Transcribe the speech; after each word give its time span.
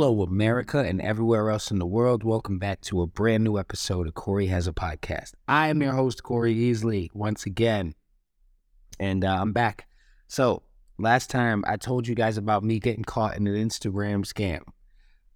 Hello, 0.00 0.22
America, 0.22 0.78
and 0.78 0.98
everywhere 1.02 1.50
else 1.50 1.70
in 1.70 1.78
the 1.78 1.84
world. 1.84 2.24
Welcome 2.24 2.58
back 2.58 2.80
to 2.80 3.02
a 3.02 3.06
brand 3.06 3.44
new 3.44 3.58
episode 3.58 4.06
of 4.06 4.14
Corey 4.14 4.46
Has 4.46 4.66
a 4.66 4.72
Podcast. 4.72 5.32
I 5.46 5.68
am 5.68 5.82
your 5.82 5.92
host, 5.92 6.22
Corey 6.22 6.54
Easley, 6.54 7.10
once 7.12 7.44
again, 7.44 7.92
and 8.98 9.22
uh, 9.26 9.36
I'm 9.38 9.52
back. 9.52 9.88
So, 10.26 10.62
last 10.96 11.28
time 11.28 11.66
I 11.68 11.76
told 11.76 12.08
you 12.08 12.14
guys 12.14 12.38
about 12.38 12.64
me 12.64 12.78
getting 12.78 13.04
caught 13.04 13.36
in 13.36 13.46
an 13.46 13.54
Instagram 13.54 14.24
scam. 14.24 14.62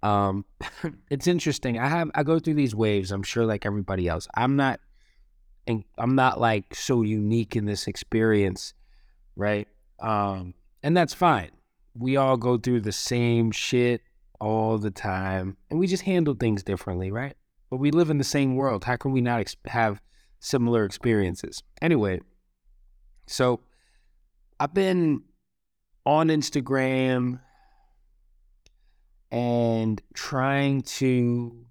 Um, 0.02 0.46
it's 1.10 1.26
interesting. 1.26 1.78
I 1.78 1.88
have 1.88 2.10
I 2.14 2.22
go 2.22 2.38
through 2.38 2.54
these 2.54 2.74
waves. 2.74 3.12
I'm 3.12 3.22
sure, 3.22 3.44
like 3.44 3.66
everybody 3.66 4.08
else. 4.08 4.26
I'm 4.34 4.56
not, 4.56 4.80
and 5.66 5.84
I'm 5.98 6.14
not 6.14 6.40
like 6.40 6.74
so 6.74 7.02
unique 7.02 7.54
in 7.54 7.66
this 7.66 7.86
experience, 7.86 8.72
right? 9.36 9.68
Um, 10.00 10.54
and 10.82 10.96
that's 10.96 11.12
fine. 11.12 11.50
We 11.94 12.16
all 12.16 12.38
go 12.38 12.56
through 12.56 12.80
the 12.80 12.92
same 12.92 13.50
shit 13.50 14.00
all 14.44 14.76
the 14.76 14.90
time, 14.90 15.56
and 15.70 15.78
we 15.78 15.86
just 15.86 16.02
handle 16.02 16.34
things 16.34 16.62
differently, 16.62 17.10
right? 17.10 17.34
But 17.70 17.78
we 17.78 17.90
live 17.90 18.10
in 18.10 18.18
the 18.18 18.24
same 18.24 18.56
world. 18.56 18.84
How 18.84 18.96
can 18.96 19.10
we 19.10 19.22
not 19.22 19.40
ex- 19.40 19.56
have 19.64 20.02
similar 20.38 20.84
experiences? 20.84 21.62
Anyway, 21.80 22.20
so 23.26 23.60
I've 24.60 24.74
been 24.74 25.22
on 26.04 26.28
Instagram 26.28 27.40
and 29.30 30.02
trying 30.12 30.82
to 30.82 31.64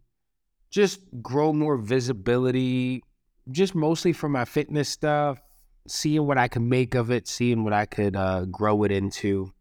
just 0.72 1.00
grow 1.22 1.53
more 1.53 1.78
visibility, 1.78 3.03
just 3.52 3.76
mostly 3.76 4.14
for 4.14 4.28
my 4.28 4.45
fitness 4.45 4.90
stuff, 4.90 5.40
seeing 5.88 6.26
what 6.26 6.40
I 6.40 6.48
can 6.48 6.67
make 6.67 6.95
of 6.95 7.12
it, 7.12 7.28
seeing 7.28 7.64
what 7.64 7.73
I 7.73 7.86
could 7.86 8.16
uh, 8.16 8.45
grow 8.45 8.84
it 8.84 8.92
into 8.92 9.53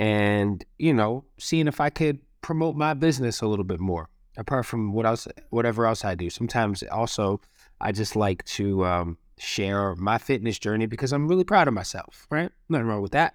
and 0.00 0.64
you 0.78 0.94
know, 0.94 1.24
seeing 1.38 1.68
if 1.68 1.80
I 1.80 1.90
could 1.90 2.18
promote 2.40 2.74
my 2.74 2.94
business 2.94 3.42
a 3.42 3.46
little 3.46 3.66
bit 3.66 3.78
more. 3.78 4.08
Apart 4.36 4.64
from 4.64 4.92
what 4.94 5.04
else, 5.04 5.28
whatever 5.50 5.86
else 5.86 6.04
I 6.04 6.14
do. 6.14 6.30
Sometimes 6.30 6.82
also, 6.84 7.40
I 7.80 7.92
just 7.92 8.16
like 8.16 8.42
to 8.46 8.86
um, 8.86 9.18
share 9.38 9.94
my 9.96 10.16
fitness 10.16 10.58
journey 10.58 10.86
because 10.86 11.12
I'm 11.12 11.28
really 11.28 11.44
proud 11.44 11.68
of 11.68 11.74
myself. 11.74 12.26
Right? 12.30 12.50
Nothing 12.68 12.86
wrong 12.86 13.02
with 13.02 13.12
that. 13.12 13.34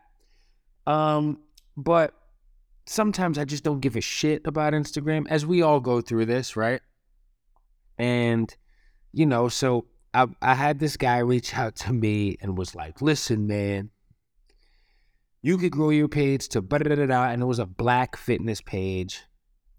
Um, 0.88 1.39
but 1.77 2.13
sometimes 2.88 3.38
I 3.38 3.45
just 3.45 3.63
don't 3.63 3.81
give 3.81 3.95
a 3.95 4.02
shit 4.02 4.41
about 4.45 4.73
Instagram, 4.73 5.27
as 5.30 5.45
we 5.45 5.61
all 5.61 5.80
go 5.80 6.02
through 6.02 6.25
this, 6.25 6.55
right? 6.55 6.81
And 7.99 8.55
you 9.11 9.27
know, 9.27 9.49
so 9.49 9.86
I 10.16 10.25
I 10.41 10.55
had 10.55 10.80
this 10.80 10.97
guy 10.97 11.19
reach 11.19 11.55
out 11.55 11.75
to 11.77 11.93
me 11.93 12.38
and 12.41 12.58
was 12.58 12.73
like, 12.73 13.03
"Listen, 13.03 13.45
man." 13.45 13.91
You 15.45 15.59
could 15.59 15.71
grow 15.71 15.91
your 15.91 16.07
page 16.07 16.47
to 16.47 16.59
da 16.59 16.79
da 16.79 17.05
da 17.05 17.25
and 17.25 17.39
it 17.39 17.45
was 17.45 17.59
a 17.59 17.67
black 17.67 18.17
fitness 18.17 18.61
page, 18.61 19.21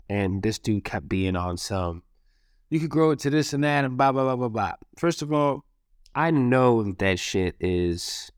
and 0.08 0.40
this 0.40 0.60
dude 0.60 0.84
kept 0.84 1.08
being 1.08 1.34
on 1.34 1.56
some. 1.56 2.04
You 2.70 2.78
could 2.78 2.88
grow 2.88 3.10
it 3.10 3.18
to 3.20 3.30
this 3.30 3.52
and 3.52 3.64
that 3.64 3.84
and 3.84 3.96
blah 3.96 4.12
blah 4.12 4.22
blah 4.22 4.36
blah 4.36 4.48
blah. 4.48 4.72
First 4.96 5.22
of 5.22 5.32
all, 5.32 5.64
I 6.14 6.30
know 6.30 6.84
that 6.84 7.00
that 7.00 7.18
shit 7.18 7.56
is, 7.58 8.30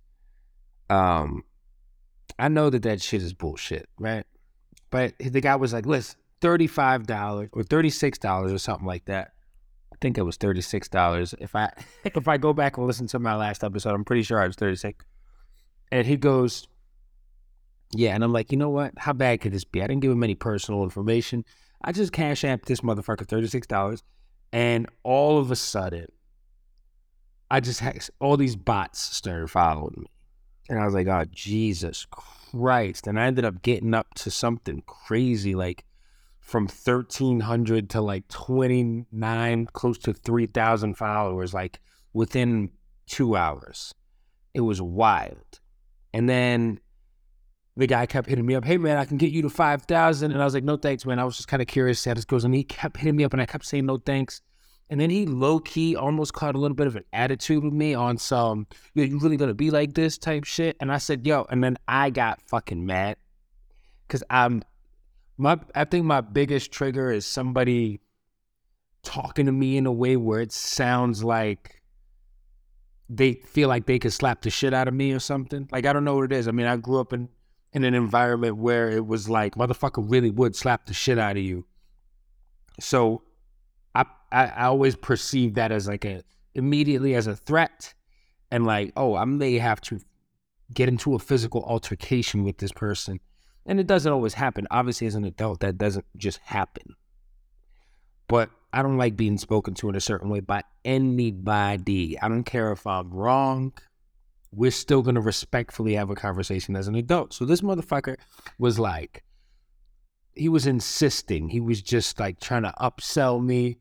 um, 0.88 1.44
I 2.38 2.48
know 2.48 2.70
that 2.70 2.84
that 2.84 3.02
shit 3.02 3.22
is 3.22 3.34
bullshit, 3.34 3.90
right? 3.98 4.24
But 4.90 5.12
the 5.18 5.42
guy 5.42 5.56
was 5.56 5.74
like, 5.74 5.84
"Listen, 5.84 6.18
thirty 6.40 6.66
five 6.66 7.06
dollars 7.06 7.50
or 7.52 7.62
thirty 7.62 7.90
six 7.90 8.16
dollars 8.16 8.54
or 8.54 8.58
something 8.58 8.86
like 8.86 9.04
that." 9.04 9.32
I 9.92 9.96
think 10.00 10.16
it 10.16 10.22
was 10.22 10.38
thirty 10.38 10.62
six 10.62 10.88
dollars. 10.88 11.34
If 11.40 11.54
I 11.54 11.70
if 12.06 12.26
I 12.26 12.38
go 12.38 12.54
back 12.54 12.78
and 12.78 12.86
listen 12.86 13.06
to 13.08 13.18
my 13.18 13.36
last 13.36 13.62
episode, 13.62 13.92
I'm 13.92 14.06
pretty 14.06 14.22
sure 14.22 14.40
I 14.40 14.46
was 14.46 14.56
thirty 14.56 14.76
six. 14.76 15.04
And 15.92 16.06
he 16.06 16.16
goes, 16.16 16.66
yeah, 17.92 18.14
and 18.14 18.22
I'm 18.22 18.32
like, 18.32 18.52
you 18.52 18.58
know 18.58 18.70
what? 18.70 18.92
How 18.98 19.12
bad 19.12 19.40
could 19.40 19.52
this 19.52 19.64
be? 19.64 19.82
I 19.82 19.86
didn't 19.86 20.02
give 20.02 20.12
him 20.12 20.22
any 20.22 20.34
personal 20.34 20.82
information. 20.82 21.44
I 21.82 21.92
just 21.92 22.12
cash 22.12 22.44
app 22.44 22.66
this 22.66 22.80
motherfucker 22.80 23.26
$36. 23.26 24.02
And 24.52 24.88
all 25.02 25.38
of 25.38 25.50
a 25.50 25.56
sudden, 25.56 26.06
I 27.50 27.60
just 27.60 27.80
had 27.80 27.98
all 28.20 28.36
these 28.36 28.56
bots 28.56 29.00
started 29.00 29.50
following 29.50 29.94
me. 29.98 30.06
And 30.68 30.78
I 30.78 30.84
was 30.84 30.94
like, 30.94 31.06
oh, 31.06 31.24
Jesus 31.30 32.06
Christ. 32.10 33.06
And 33.06 33.18
I 33.18 33.26
ended 33.26 33.44
up 33.44 33.62
getting 33.62 33.94
up 33.94 34.12
to 34.16 34.30
something 34.30 34.82
crazy, 34.86 35.54
like 35.54 35.84
from 36.40 36.64
1,300 36.64 37.90
to 37.90 38.00
like 38.02 38.28
29, 38.28 39.66
close 39.72 39.98
to 39.98 40.12
3,000 40.12 40.94
followers, 40.94 41.54
like 41.54 41.80
within 42.12 42.70
two 43.06 43.34
hours. 43.34 43.94
It 44.52 44.60
was 44.60 44.82
wild. 44.82 45.60
And 46.12 46.28
then 46.28 46.80
the 47.78 47.86
guy 47.86 48.06
kept 48.06 48.28
hitting 48.28 48.44
me 48.44 48.56
up, 48.56 48.64
hey 48.64 48.76
man, 48.76 48.98
I 48.98 49.04
can 49.04 49.18
get 49.18 49.30
you 49.30 49.40
to 49.42 49.48
five 49.48 49.82
thousand. 49.82 50.32
And 50.32 50.42
I 50.42 50.44
was 50.44 50.52
like, 50.52 50.64
no 50.64 50.76
thanks, 50.76 51.06
man. 51.06 51.20
I 51.20 51.24
was 51.24 51.36
just 51.36 51.48
kind 51.48 51.62
of 51.62 51.68
curious 51.68 52.04
how 52.04 52.12
this 52.12 52.24
goes. 52.24 52.44
And 52.44 52.52
he 52.52 52.64
kept 52.64 52.96
hitting 52.96 53.14
me 53.14 53.22
up 53.22 53.32
and 53.32 53.40
I 53.40 53.46
kept 53.46 53.64
saying 53.64 53.86
no 53.86 53.98
thanks. 53.98 54.42
And 54.90 55.00
then 55.00 55.10
he 55.10 55.26
low 55.26 55.60
key 55.60 55.94
almost 55.94 56.32
caught 56.32 56.56
a 56.56 56.58
little 56.58 56.74
bit 56.74 56.88
of 56.88 56.96
an 56.96 57.04
attitude 57.12 57.62
with 57.62 57.72
me 57.72 57.94
on 57.94 58.18
some, 58.18 58.66
yo, 58.94 59.04
you 59.04 59.18
really 59.20 59.36
gonna 59.36 59.54
be 59.54 59.70
like 59.70 59.94
this 59.94 60.18
type 60.18 60.42
shit. 60.42 60.76
And 60.80 60.90
I 60.90 60.98
said, 60.98 61.24
yo, 61.24 61.46
and 61.50 61.62
then 61.62 61.78
I 61.86 62.10
got 62.10 62.42
fucking 62.42 62.84
mad. 62.84 63.16
Cause 64.08 64.24
I'm 64.28 64.64
my 65.36 65.60
I 65.74 65.84
think 65.84 66.04
my 66.04 66.20
biggest 66.20 66.72
trigger 66.72 67.12
is 67.12 67.26
somebody 67.26 68.00
talking 69.04 69.46
to 69.46 69.52
me 69.52 69.76
in 69.76 69.86
a 69.86 69.92
way 69.92 70.16
where 70.16 70.40
it 70.40 70.50
sounds 70.50 71.22
like 71.22 71.80
they 73.08 73.34
feel 73.34 73.68
like 73.68 73.86
they 73.86 74.00
could 74.00 74.12
slap 74.12 74.42
the 74.42 74.50
shit 74.50 74.74
out 74.74 74.88
of 74.88 74.94
me 74.94 75.12
or 75.12 75.20
something. 75.20 75.68
Like 75.70 75.86
I 75.86 75.92
don't 75.92 76.04
know 76.04 76.16
what 76.16 76.24
it 76.24 76.32
is. 76.32 76.48
I 76.48 76.50
mean, 76.50 76.66
I 76.66 76.76
grew 76.76 76.98
up 76.98 77.12
in 77.12 77.28
in 77.78 77.84
an 77.84 77.94
environment 77.94 78.56
where 78.56 78.90
it 78.90 79.06
was 79.06 79.28
like 79.28 79.54
motherfucker 79.54 80.04
really 80.10 80.30
would 80.30 80.56
slap 80.56 80.86
the 80.86 80.92
shit 80.92 81.16
out 81.16 81.36
of 81.36 81.42
you. 81.42 81.64
So 82.80 83.22
I 83.94 84.04
I, 84.32 84.46
I 84.46 84.64
always 84.64 84.96
perceive 84.96 85.54
that 85.54 85.70
as 85.70 85.86
like 85.86 86.04
a 86.04 86.24
immediately 86.56 87.14
as 87.14 87.28
a 87.28 87.36
threat 87.36 87.94
and 88.50 88.66
like, 88.66 88.92
oh, 88.96 89.14
I 89.14 89.24
may 89.24 89.58
have 89.58 89.80
to 89.82 90.00
get 90.74 90.88
into 90.88 91.14
a 91.14 91.20
physical 91.20 91.62
altercation 91.62 92.42
with 92.42 92.58
this 92.58 92.72
person. 92.72 93.20
And 93.64 93.78
it 93.78 93.86
doesn't 93.86 94.10
always 94.10 94.34
happen. 94.34 94.66
Obviously, 94.72 95.06
as 95.06 95.14
an 95.14 95.24
adult, 95.24 95.60
that 95.60 95.78
doesn't 95.78 96.06
just 96.16 96.38
happen. 96.38 96.96
But 98.26 98.50
I 98.72 98.82
don't 98.82 98.96
like 98.96 99.16
being 99.16 99.38
spoken 99.38 99.74
to 99.74 99.88
in 99.88 99.94
a 99.94 100.00
certain 100.00 100.30
way 100.30 100.40
by 100.40 100.62
anybody. 100.84 102.18
I 102.20 102.28
don't 102.28 102.44
care 102.44 102.72
if 102.72 102.86
I'm 102.86 103.10
wrong 103.10 103.72
we're 104.52 104.70
still 104.70 105.02
going 105.02 105.14
to 105.14 105.20
respectfully 105.20 105.94
have 105.94 106.10
a 106.10 106.14
conversation 106.14 106.76
as 106.76 106.88
an 106.88 106.94
adult. 106.94 107.34
So 107.34 107.44
this 107.44 107.60
motherfucker 107.60 108.16
was 108.58 108.78
like, 108.78 109.24
he 110.34 110.48
was 110.48 110.66
insisting. 110.66 111.48
He 111.48 111.60
was 111.60 111.82
just 111.82 112.18
like 112.18 112.40
trying 112.40 112.62
to 112.62 112.72
upsell 112.80 113.44
me. 113.44 113.78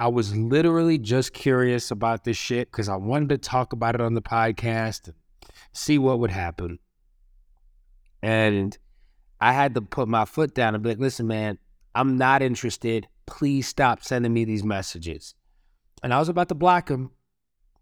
I 0.00 0.08
was 0.08 0.34
literally 0.34 0.98
just 0.98 1.32
curious 1.32 1.90
about 1.90 2.24
this 2.24 2.36
shit 2.36 2.70
because 2.70 2.88
I 2.88 2.96
wanted 2.96 3.30
to 3.30 3.38
talk 3.38 3.72
about 3.72 3.94
it 3.94 4.00
on 4.00 4.14
the 4.14 4.22
podcast 4.22 5.08
and 5.08 5.16
see 5.72 5.98
what 5.98 6.18
would 6.20 6.30
happen. 6.30 6.78
And 8.22 8.76
I 9.40 9.52
had 9.52 9.74
to 9.74 9.82
put 9.82 10.08
my 10.08 10.24
foot 10.24 10.54
down 10.54 10.74
and 10.74 10.82
be 10.82 10.90
like, 10.90 10.98
listen, 10.98 11.26
man, 11.26 11.58
I'm 11.94 12.16
not 12.16 12.42
interested. 12.42 13.08
Please 13.26 13.68
stop 13.68 14.02
sending 14.02 14.32
me 14.32 14.44
these 14.44 14.64
messages. 14.64 15.34
And 16.02 16.14
I 16.14 16.18
was 16.18 16.28
about 16.28 16.48
to 16.48 16.54
block 16.54 16.88
him, 16.88 17.10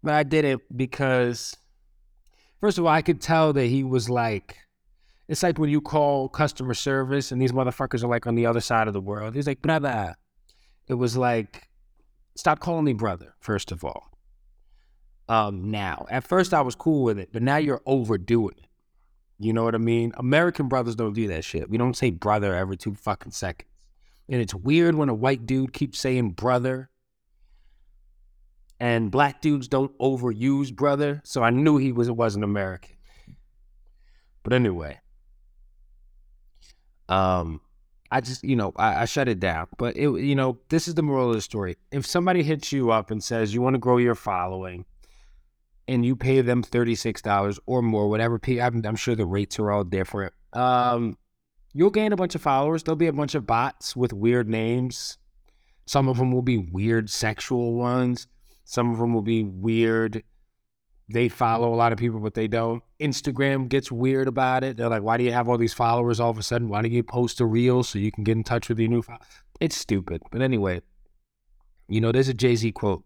but 0.03 0.13
I 0.13 0.23
did 0.23 0.43
it 0.45 0.59
because 0.75 1.55
First 2.59 2.77
of 2.77 2.85
all, 2.85 2.91
I 2.91 3.01
could 3.01 3.21
tell 3.21 3.53
that 3.53 3.65
he 3.65 3.83
was 3.83 4.09
like, 4.09 4.57
it's 5.27 5.43
like 5.43 5.59
when 5.59 5.69
you 5.69 5.81
call 5.81 6.29
customer 6.29 6.73
service 6.73 7.31
and 7.31 7.41
these 7.41 7.51
motherfuckers 7.51 8.03
are 8.03 8.07
like 8.07 8.25
on 8.25 8.35
the 8.35 8.45
other 8.45 8.61
side 8.61 8.87
of 8.87 8.93
the 8.93 9.01
world. 9.01 9.35
He's 9.35 9.47
like, 9.47 9.61
brother. 9.61 10.15
It 10.87 10.93
was 10.93 11.17
like, 11.17 11.67
stop 12.35 12.59
calling 12.59 12.85
me 12.85 12.93
brother, 12.93 13.35
first 13.39 13.71
of 13.71 13.83
all. 13.83 14.09
Um, 15.27 15.69
now, 15.69 16.05
at 16.09 16.25
first 16.25 16.53
I 16.53 16.61
was 16.61 16.75
cool 16.75 17.03
with 17.03 17.19
it, 17.19 17.29
but 17.33 17.43
now 17.43 17.57
you're 17.57 17.81
overdoing 17.85 18.55
it. 18.57 18.67
You 19.39 19.53
know 19.53 19.63
what 19.63 19.75
I 19.75 19.79
mean? 19.79 20.13
American 20.15 20.67
brothers 20.67 20.95
don't 20.95 21.13
do 21.13 21.27
that 21.27 21.43
shit. 21.43 21.69
We 21.69 21.77
don't 21.77 21.97
say 21.97 22.09
brother 22.09 22.55
every 22.55 22.77
two 22.77 22.95
fucking 22.95 23.33
seconds. 23.33 23.69
And 24.29 24.41
it's 24.41 24.55
weird 24.55 24.95
when 24.95 25.09
a 25.09 25.13
white 25.13 25.45
dude 25.45 25.73
keeps 25.73 25.99
saying 25.99 26.31
brother 26.31 26.89
and 28.79 29.11
black 29.11 29.41
dudes 29.41 29.67
don't 29.67 29.97
overuse 29.97 30.73
brother, 30.73 31.21
so 31.23 31.43
I 31.43 31.49
knew 31.49 31.77
he 31.77 31.91
was 31.91 32.09
wasn't 32.11 32.43
American. 32.43 32.95
But 34.43 34.53
anyway, 34.53 34.99
um, 37.09 37.61
I 38.11 38.21
just 38.21 38.43
you 38.43 38.55
know 38.55 38.73
I, 38.75 39.01
I 39.01 39.05
shut 39.05 39.27
it 39.27 39.39
down. 39.39 39.67
But 39.77 39.97
it 39.97 40.09
you 40.09 40.35
know 40.35 40.59
this 40.69 40.87
is 40.87 40.95
the 40.95 41.03
moral 41.03 41.29
of 41.29 41.35
the 41.35 41.41
story. 41.41 41.77
If 41.91 42.05
somebody 42.05 42.43
hits 42.43 42.71
you 42.71 42.91
up 42.91 43.11
and 43.11 43.23
says 43.23 43.53
you 43.53 43.61
want 43.61 43.73
to 43.73 43.79
grow 43.79 43.97
your 43.97 44.15
following, 44.15 44.85
and 45.87 46.05
you 46.05 46.15
pay 46.15 46.41
them 46.41 46.63
thirty 46.63 46.95
six 46.95 47.21
dollars 47.21 47.59
or 47.65 47.81
more, 47.81 48.09
whatever. 48.09 48.39
I'm, 48.47 48.85
I'm 48.85 48.95
sure 48.95 49.15
the 49.15 49.25
rates 49.25 49.59
are 49.59 49.71
all 49.71 49.83
different. 49.83 50.33
Um, 50.53 51.17
you'll 51.73 51.89
gain 51.89 52.13
a 52.13 52.17
bunch 52.17 52.35
of 52.35 52.41
followers. 52.41 52.83
There'll 52.83 52.95
be 52.95 53.07
a 53.07 53.13
bunch 53.13 53.35
of 53.35 53.47
bots 53.47 53.95
with 53.95 54.13
weird 54.13 54.49
names. 54.49 55.17
Some 55.85 56.09
of 56.09 56.17
them 56.17 56.31
will 56.31 56.41
be 56.41 56.57
weird 56.57 57.09
sexual 57.09 57.75
ones. 57.75 58.27
Some 58.67 58.91
of 58.91 58.99
them 58.99 59.13
will 59.13 59.21
be 59.21 59.43
weird 59.43 60.23
they 61.09 61.29
follow 61.29 61.73
a 61.73 61.75
lot 61.75 61.93
of 61.93 61.97
people, 61.97 62.19
but 62.19 62.33
they 62.33 62.47
don't. 62.47 62.83
Instagram 62.99 63.69
gets 63.69 63.91
weird 63.91 64.27
about 64.27 64.63
it. 64.63 64.75
They're 64.75 64.89
like, 64.89 65.03
why 65.03 65.17
do 65.17 65.23
you 65.23 65.31
have 65.31 65.47
all 65.47 65.57
these 65.57 65.73
followers 65.73 66.19
all 66.19 66.29
of 66.29 66.37
a 66.37 66.43
sudden? 66.43 66.67
Why 66.67 66.81
don't 66.81 66.91
you 66.91 67.03
post 67.03 67.39
a 67.39 67.45
reel 67.45 67.83
so 67.83 67.97
you 67.97 68.11
can 68.11 68.25
get 68.25 68.35
in 68.35 68.43
touch 68.43 68.67
with 68.67 68.77
your 68.77 68.89
new 68.89 69.01
file? 69.01 69.21
It's 69.61 69.77
stupid. 69.77 70.21
But 70.31 70.41
anyway, 70.41 70.81
you 71.87 72.01
know, 72.01 72.11
there's 72.11 72.27
a 72.27 72.33
Jay 72.33 72.55
Z 72.55 72.73
quote 72.73 73.05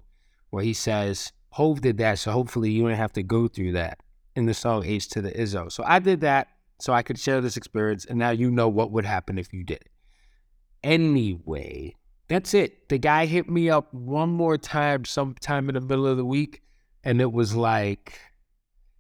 where 0.49 0.63
he 0.63 0.73
says, 0.73 1.31
Hov 1.51 1.81
did 1.81 1.97
that, 1.99 2.17
so 2.17 2.31
hopefully 2.31 2.71
you 2.71 2.87
don't 2.87 2.97
have 2.97 3.13
to 3.13 3.23
go 3.23 3.47
through 3.47 3.73
that 3.73 3.99
in 4.35 4.47
the 4.47 4.53
song 4.53 4.83
H 4.85 5.07
to 5.09 5.21
the 5.21 5.31
Izzo. 5.31 5.71
So 5.71 5.83
I 5.85 5.99
did 5.99 6.21
that 6.21 6.47
so 6.79 6.93
I 6.93 7.03
could 7.03 7.19
share 7.19 7.39
this 7.39 7.57
experience, 7.57 8.05
and 8.05 8.17
now 8.17 8.31
you 8.31 8.49
know 8.49 8.67
what 8.67 8.91
would 8.91 9.05
happen 9.05 9.37
if 9.37 9.53
you 9.53 9.63
did 9.63 9.81
it. 9.81 9.89
Anyway, 10.83 11.95
that's 12.31 12.53
it. 12.53 12.87
The 12.87 12.97
guy 12.97 13.25
hit 13.25 13.49
me 13.49 13.69
up 13.69 13.93
one 13.93 14.29
more 14.29 14.57
time 14.57 15.03
sometime 15.03 15.67
in 15.67 15.75
the 15.75 15.81
middle 15.81 16.07
of 16.07 16.15
the 16.15 16.25
week, 16.25 16.61
and 17.03 17.19
it 17.19 17.31
was 17.31 17.55
like, 17.55 18.19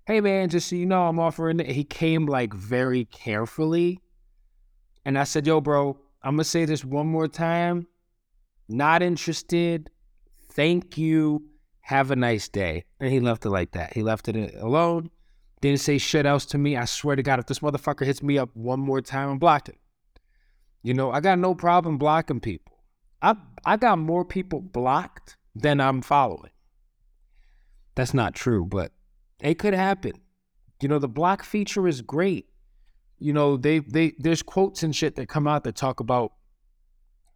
hey 0.05 0.19
man, 0.19 0.49
just 0.49 0.67
so 0.67 0.75
you 0.75 0.85
know, 0.85 1.07
I'm 1.07 1.19
offering 1.19 1.61
it. 1.61 1.67
He 1.67 1.85
came 1.85 2.25
like 2.25 2.53
very 2.53 3.05
carefully. 3.05 4.01
And 5.05 5.17
I 5.17 5.23
said, 5.23 5.47
yo, 5.47 5.61
bro, 5.61 5.97
I'm 6.21 6.35
gonna 6.35 6.43
say 6.43 6.65
this 6.65 6.83
one 6.83 7.07
more 7.07 7.27
time. 7.27 7.87
Not 8.67 9.01
interested. 9.01 9.89
Thank 10.51 10.97
you. 10.97 11.45
Have 11.81 12.11
a 12.11 12.15
nice 12.15 12.49
day. 12.49 12.83
And 12.99 13.11
he 13.11 13.19
left 13.19 13.45
it 13.45 13.49
like 13.49 13.71
that. 13.71 13.93
He 13.93 14.03
left 14.03 14.27
it 14.27 14.55
alone. 14.55 15.09
Didn't 15.61 15.79
say 15.79 15.97
shit 15.97 16.25
else 16.25 16.45
to 16.47 16.57
me. 16.57 16.75
I 16.75 16.85
swear 16.85 17.15
to 17.15 17.23
God, 17.23 17.39
if 17.39 17.45
this 17.45 17.59
motherfucker 17.59 18.05
hits 18.05 18.21
me 18.21 18.37
up 18.37 18.49
one 18.53 18.79
more 18.79 19.01
time, 19.01 19.29
I'm 19.29 19.39
blocked 19.39 19.69
it. 19.69 19.77
You 20.83 20.93
know, 20.93 21.11
I 21.11 21.21
got 21.21 21.39
no 21.39 21.55
problem 21.55 21.97
blocking 21.97 22.39
people. 22.39 22.70
I 23.21 23.35
I 23.65 23.77
got 23.77 23.99
more 23.99 24.25
people 24.25 24.61
blocked 24.61 25.37
than 25.55 25.79
I'm 25.79 26.01
following. 26.01 26.51
That's 27.95 28.13
not 28.13 28.33
true, 28.33 28.65
but 28.65 28.91
it 29.41 29.59
could 29.59 29.73
happen. 29.73 30.13
You 30.81 30.87
know, 30.87 30.99
the 30.99 31.07
block 31.07 31.43
feature 31.43 31.87
is 31.87 32.01
great. 32.01 32.47
You 33.19 33.33
know, 33.33 33.57
they 33.57 33.79
they 33.79 34.13
there's 34.17 34.41
quotes 34.41 34.83
and 34.83 34.95
shit 34.95 35.15
that 35.15 35.29
come 35.29 35.47
out 35.47 35.63
that 35.65 35.75
talk 35.75 35.99
about 35.99 36.33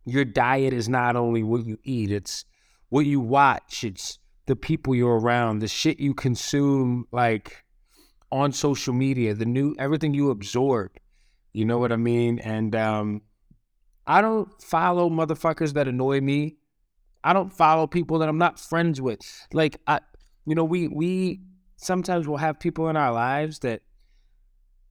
your 0.06 0.26
diet 0.26 0.74
is 0.74 0.88
not 0.88 1.16
only 1.16 1.44
what 1.44 1.66
you 1.66 1.78
eat, 1.84 2.12
it's 2.12 2.46
what 2.90 3.06
you 3.06 3.20
watch, 3.20 3.84
it's 3.84 4.20
the 4.46 4.56
people 4.56 4.96
you're 4.96 5.20
around, 5.20 5.60
the 5.60 5.68
shit 5.68 6.00
you 6.00 6.14
consume, 6.14 7.06
like 7.12 7.64
on 8.32 8.52
social 8.52 8.94
media, 8.94 9.34
the 9.34 9.46
new 9.46 9.76
everything 9.80 10.14
you 10.14 10.30
absorb. 10.30 10.92
You 11.54 11.66
know 11.66 11.78
what 11.78 11.92
I 11.92 11.96
mean? 11.96 12.40
And 12.40 12.76
um, 12.76 13.22
I 14.08 14.22
don't 14.22 14.50
follow 14.62 15.10
motherfuckers 15.10 15.74
that 15.74 15.88
annoy 15.88 16.22
me. 16.22 16.58
I 17.24 17.34
don't 17.34 17.52
follow 17.52 17.88
people 17.88 18.20
that 18.20 18.30
I'm 18.30 18.38
not 18.38 18.60
friends 18.60 19.02
with. 19.02 19.20
Like 19.52 19.82
I, 19.88 20.00
you 20.46 20.56
know, 20.56 20.64
we 20.64 20.88
we 20.88 21.42
sometimes 21.78 22.28
will 22.28 22.38
have 22.38 22.60
people 22.60 22.90
in 22.90 22.96
our 22.96 23.12
lives 23.12 23.60
that 23.60 23.82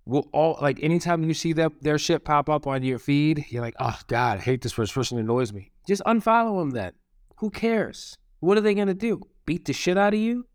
will 0.05 0.29
all 0.33 0.59
like 0.61 0.83
anytime 0.83 1.23
you 1.23 1.35
see 1.35 1.53
that 1.55 1.73
their 1.81 1.99
shit 1.99 2.25
pop 2.25 2.49
up 2.49 2.67
on 2.67 2.83
your 2.83 2.99
feed, 2.99 3.47
you're 3.49 3.63
like, 3.63 3.77
oh 3.79 3.99
God, 4.09 4.39
I 4.39 4.41
hate 4.41 4.63
this 4.63 4.73
person. 4.73 4.85
This 4.85 4.93
person 4.93 5.19
annoys 5.19 5.53
me. 5.53 5.71
Just 5.87 6.03
unfollow 6.05 6.59
them 6.61 6.71
then. 6.71 6.93
Who 7.39 7.51
cares? 7.51 8.17
What 8.41 8.59
are 8.59 8.63
they 8.63 8.75
gonna 8.75 8.95
do? 8.95 9.23
Beat 9.47 9.65
the 9.67 9.73
shit 9.73 9.97
out 9.97 10.15
of 10.15 10.21
you? 10.21 10.47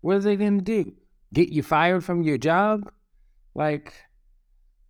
What 0.00 0.16
are 0.16 0.20
they 0.20 0.36
gonna 0.36 0.60
do? 0.60 0.94
get 1.34 1.50
you 1.50 1.62
fired 1.62 2.02
from 2.04 2.22
your 2.22 2.38
job. 2.38 2.90
Like, 3.54 3.92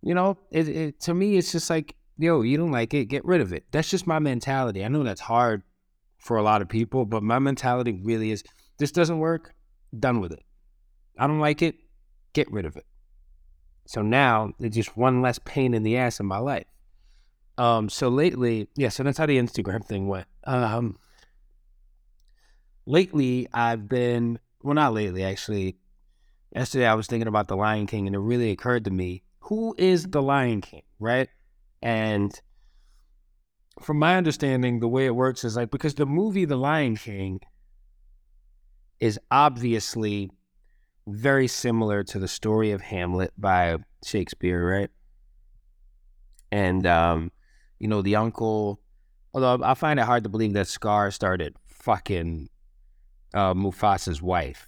you 0.01 0.13
know, 0.13 0.37
it, 0.51 0.69
it, 0.69 0.99
to 1.01 1.13
me, 1.13 1.35
it's 1.37 1.51
just 1.51 1.69
like, 1.69 1.95
yo, 2.17 2.41
you 2.41 2.57
don't 2.57 2.71
like 2.71 2.93
it, 2.93 3.05
get 3.05 3.25
rid 3.25 3.41
of 3.41 3.53
it. 3.53 3.65
That's 3.71 3.89
just 3.89 4.07
my 4.07 4.19
mentality. 4.19 4.83
I 4.83 4.87
know 4.87 5.03
that's 5.03 5.21
hard 5.21 5.63
for 6.19 6.37
a 6.37 6.43
lot 6.43 6.61
of 6.61 6.69
people, 6.69 7.05
but 7.05 7.23
my 7.23 7.39
mentality 7.39 7.99
really 8.03 8.31
is 8.31 8.43
this 8.77 8.91
doesn't 8.91 9.19
work, 9.19 9.53
done 9.97 10.19
with 10.19 10.31
it. 10.31 10.43
I 11.17 11.27
don't 11.27 11.39
like 11.39 11.61
it, 11.61 11.75
get 12.33 12.51
rid 12.51 12.65
of 12.65 12.75
it. 12.75 12.85
So 13.85 14.01
now 14.01 14.53
it's 14.59 14.75
just 14.75 14.97
one 14.97 15.21
less 15.21 15.39
pain 15.39 15.73
in 15.73 15.83
the 15.83 15.97
ass 15.97 16.19
in 16.19 16.25
my 16.25 16.39
life. 16.39 16.65
Um, 17.57 17.89
so 17.89 18.09
lately, 18.09 18.67
yeah, 18.75 18.89
so 18.89 19.03
that's 19.03 19.17
how 19.17 19.25
the 19.25 19.37
Instagram 19.37 19.85
thing 19.85 20.07
went. 20.07 20.27
Um, 20.43 20.97
lately, 22.85 23.47
I've 23.53 23.87
been, 23.87 24.39
well, 24.61 24.73
not 24.73 24.93
lately, 24.93 25.23
actually, 25.23 25.77
Yesterday, 26.55 26.87
I 26.87 26.93
was 26.93 27.07
thinking 27.07 27.27
about 27.27 27.49
The 27.49 27.57
Lion 27.57 27.85
King, 27.85 28.07
and 28.07 28.15
it 28.15 28.19
really 28.19 28.49
occurred 28.49 28.85
to 28.85 28.91
me 28.91 29.23
who 29.41 29.75
is 29.77 30.05
The 30.05 30.21
Lion 30.21 30.61
King, 30.61 30.83
right? 30.99 31.27
And 31.85 32.41
from 33.79 33.99
my 33.99 34.17
understanding, 34.17 34.79
the 34.79 34.87
way 34.87 35.05
it 35.05 35.15
works 35.15 35.43
is 35.43 35.55
like 35.55 35.69
because 35.69 35.93
the 35.93 36.07
movie 36.07 36.45
The 36.45 36.55
Lion 36.55 36.97
King 36.97 37.41
is 38.99 39.19
obviously 39.29 40.31
very 41.05 41.47
similar 41.47 42.03
to 42.03 42.17
the 42.17 42.27
story 42.27 42.71
of 42.71 42.81
Hamlet 42.81 43.33
by 43.37 43.77
Shakespeare, 44.03 44.67
right? 44.67 44.89
And 46.51 46.87
um, 46.87 47.31
you 47.77 47.87
know, 47.87 48.01
the 48.01 48.15
uncle, 48.15 48.81
although 49.31 49.63
I 49.63 49.75
find 49.75 49.99
it 49.99 50.07
hard 50.07 50.23
to 50.23 50.29
believe 50.29 50.53
that 50.53 50.67
Scar 50.67 51.11
started 51.11 51.55
fucking 51.67 52.49
uh, 53.35 53.53
Mufasa's 53.53 54.23
wife, 54.23 54.67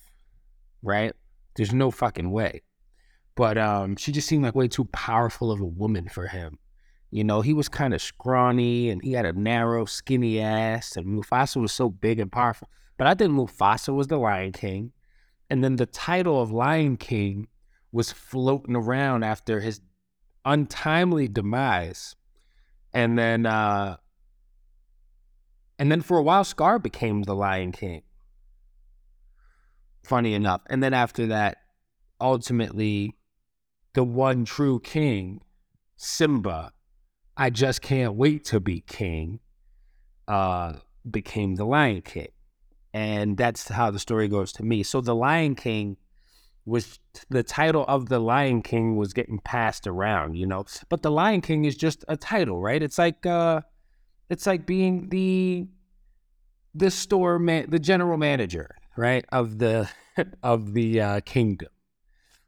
right? 0.84 1.14
There's 1.56 1.74
no 1.74 1.90
fucking 1.90 2.30
way. 2.30 2.62
But 3.34 3.58
um, 3.58 3.96
she 3.96 4.12
just 4.12 4.28
seemed 4.28 4.44
like 4.44 4.54
way 4.54 4.68
too 4.68 4.86
powerful 4.86 5.52
of 5.52 5.60
a 5.60 5.66
woman 5.66 6.10
for 6.10 6.28
him. 6.28 6.60
You 7.10 7.24
know, 7.24 7.42
he 7.42 7.54
was 7.54 7.70
kind 7.70 7.94
of 7.94 8.02
scrawny 8.02 8.90
and 8.90 9.02
he 9.02 9.14
had 9.14 9.26
a 9.26 9.34
narrow, 9.34 9.86
skinny 9.86 10.40
ass, 10.40 10.98
and 10.98 11.06
Mufasa 11.06 11.62
was 11.62 11.72
so 11.72 11.90
big 11.90 12.20
and 12.20 12.32
powerful. 12.32 12.70
But 12.98 13.08
I 13.08 13.14
think 13.14 13.32
Mufasa 13.32 13.94
was 13.96 14.08
the 14.08 14.18
Lion 14.18 14.52
King. 14.52 14.92
And 15.50 15.64
then 15.64 15.78
the 15.78 15.86
title 15.86 16.42
of 16.42 16.52
Lion 16.52 16.98
King 16.98 17.48
was 17.92 18.12
floating 18.12 18.76
around 18.76 19.24
after 19.24 19.62
his 19.62 19.80
untimely 20.44 21.28
demise. 21.28 22.16
And 22.94 23.18
then 23.18 23.46
uh 23.46 23.98
and 25.80 25.92
then 25.92 26.02
for 26.02 26.18
a 26.18 26.24
while 26.24 26.44
Scar 26.44 26.80
became 26.80 27.24
the 27.24 27.36
Lion 27.36 27.72
King 27.72 28.02
funny 30.08 30.34
enough. 30.34 30.62
And 30.68 30.82
then 30.82 30.94
after 30.94 31.28
that, 31.28 31.58
ultimately, 32.20 33.16
the 33.94 34.04
one 34.04 34.46
true 34.46 34.80
king, 34.80 35.42
Simba, 35.98 36.72
I 37.38 37.52
just 37.52 37.82
can't 37.82 38.16
wait 38.16 38.46
to 38.46 38.60
be 38.60 38.82
king, 38.82 39.40
uh, 40.28 40.74
became 41.10 41.56
the 41.56 41.66
Lion 41.66 42.02
King. 42.02 42.30
And 42.94 43.38
that's 43.38 43.68
how 43.68 43.92
the 43.92 44.00
story 44.00 44.28
goes 44.28 44.52
to 44.54 44.64
me. 44.64 44.82
So 44.82 45.02
the 45.02 45.14
Lion 45.14 45.54
King 45.54 45.98
was 46.66 47.00
the 47.30 47.44
title 47.44 47.86
of 47.88 48.10
the 48.10 48.20
Lion 48.20 48.64
King 48.64 48.98
was 48.98 49.14
getting 49.14 49.40
passed 49.40 49.86
around, 49.86 50.36
you 50.36 50.48
know. 50.48 50.66
But 50.90 51.04
the 51.04 51.12
Lion 51.12 51.42
King 51.42 51.66
is 51.66 51.78
just 51.78 52.04
a 52.08 52.18
title, 52.18 52.60
right? 52.60 52.82
It's 52.82 52.98
like 52.98 53.26
uh 53.26 53.62
it's 54.30 54.48
like 54.48 54.66
being 54.66 55.10
the 55.10 55.68
the 56.74 56.92
store 56.92 57.40
man 57.40 57.70
the 57.70 57.80
general 57.80 58.18
manager 58.18 58.76
right 58.98 59.26
of 59.32 59.60
the 59.60 59.90
of 60.44 60.74
the 60.74 61.00
uh, 61.00 61.20
kingdom, 61.22 61.70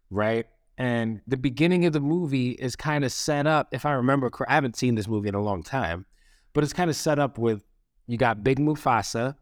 right? 0.09 0.47
And 0.79 1.19
the 1.27 1.35
beginning 1.35 1.85
of 1.85 1.91
the 1.91 1.99
movie 1.99 2.51
is 2.51 2.77
kind 2.77 3.03
of 3.03 3.11
set 3.11 3.45
up. 3.45 3.67
If 3.73 3.85
I 3.85 3.91
remember, 3.91 4.29
correctly, 4.29 4.53
I 4.53 4.55
haven't 4.55 4.77
seen 4.77 4.95
this 4.95 5.09
movie 5.09 5.27
in 5.27 5.35
a 5.35 5.41
long 5.41 5.61
time, 5.61 6.05
but 6.53 6.63
it's 6.63 6.71
kind 6.71 6.89
of 6.89 6.95
set 6.95 7.19
up 7.19 7.37
with 7.37 7.65
you 8.07 8.17
got 8.17 8.45
Big 8.45 8.59
Mufasa 8.59 9.35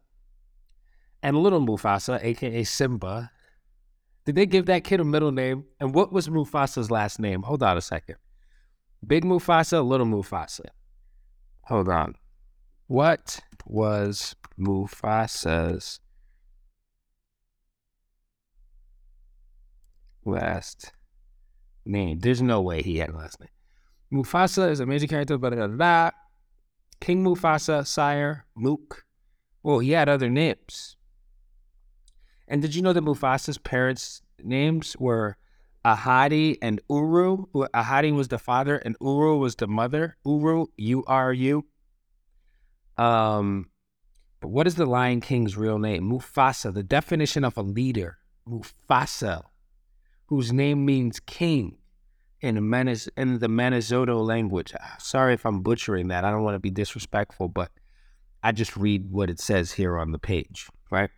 and 1.22 1.36
Little 1.36 1.60
Mufasa, 1.60 2.18
aka 2.22 2.64
Simba. 2.64 3.30
Did 4.26 4.34
they 4.34 4.46
give 4.46 4.66
that 4.66 4.82
kid 4.82 4.98
a 4.98 5.04
middle 5.04 5.30
name? 5.30 5.64
And 5.78 5.94
what 5.94 6.12
was 6.12 6.28
Mufasa's 6.28 6.90
last 6.90 7.20
name? 7.20 7.44
Hold 7.44 7.62
on 7.62 7.76
a 7.76 7.80
second. 7.80 8.16
Big 9.06 9.24
Mufasa, 9.24 9.86
Little 9.86 10.06
Mufasa. 10.06 10.66
Hold 11.62 11.88
on. 11.88 12.16
What 12.88 13.38
was 13.64 14.34
Mufasa's 14.58 16.00
last 20.24 20.92
name. 21.88 22.20
There's 22.20 22.42
no 22.42 22.60
way 22.60 22.82
he 22.82 22.98
had 22.98 23.10
a 23.10 23.16
last 23.16 23.40
name. 23.40 23.50
Mufasa 24.12 24.70
is 24.70 24.80
a 24.80 24.86
major 24.86 25.06
character, 25.06 25.38
but 25.38 25.54
blah, 25.76 26.10
King 27.00 27.24
Mufasa, 27.24 27.86
sire, 27.86 28.46
Mook. 28.56 29.04
Well, 29.62 29.80
he 29.80 29.90
had 29.90 30.08
other 30.08 30.30
names. 30.30 30.96
And 32.46 32.62
did 32.62 32.74
you 32.74 32.82
know 32.82 32.92
that 32.92 33.04
Mufasa's 33.04 33.58
parents' 33.58 34.22
names 34.42 34.96
were 34.98 35.36
Ahadi 35.84 36.56
and 36.62 36.80
Uru? 36.88 37.46
Ahadi 37.54 38.14
was 38.14 38.28
the 38.28 38.38
father 38.38 38.76
and 38.76 38.96
Uru 39.00 39.36
was 39.36 39.56
the 39.56 39.66
mother. 39.66 40.16
Uru, 40.24 40.66
U 40.76 41.04
R 41.06 41.32
U. 41.32 41.66
Um, 42.96 43.70
but 44.40 44.48
what 44.48 44.66
is 44.66 44.76
the 44.76 44.86
Lion 44.86 45.20
King's 45.20 45.56
real 45.56 45.78
name? 45.78 46.10
Mufasa, 46.10 46.72
the 46.72 46.82
definition 46.82 47.44
of 47.44 47.56
a 47.56 47.62
leader. 47.62 48.18
Mufasa 48.48 49.44
whose 50.28 50.52
name 50.52 50.86
means 50.86 51.20
king 51.20 51.76
in, 52.40 52.56
Manis- 52.68 53.08
in 53.16 53.38
the 53.38 53.48
Manizoto 53.48 54.24
language. 54.24 54.72
Ah, 54.80 54.96
sorry 54.98 55.34
if 55.34 55.44
I'm 55.44 55.60
butchering 55.62 56.08
that. 56.08 56.24
I 56.24 56.30
don't 56.30 56.44
want 56.44 56.54
to 56.54 56.60
be 56.60 56.70
disrespectful, 56.70 57.48
but 57.48 57.70
I 58.42 58.52
just 58.52 58.76
read 58.76 59.10
what 59.10 59.30
it 59.30 59.40
says 59.40 59.72
here 59.72 59.98
on 59.98 60.12
the 60.12 60.18
page, 60.18 60.68
right? 60.90 61.10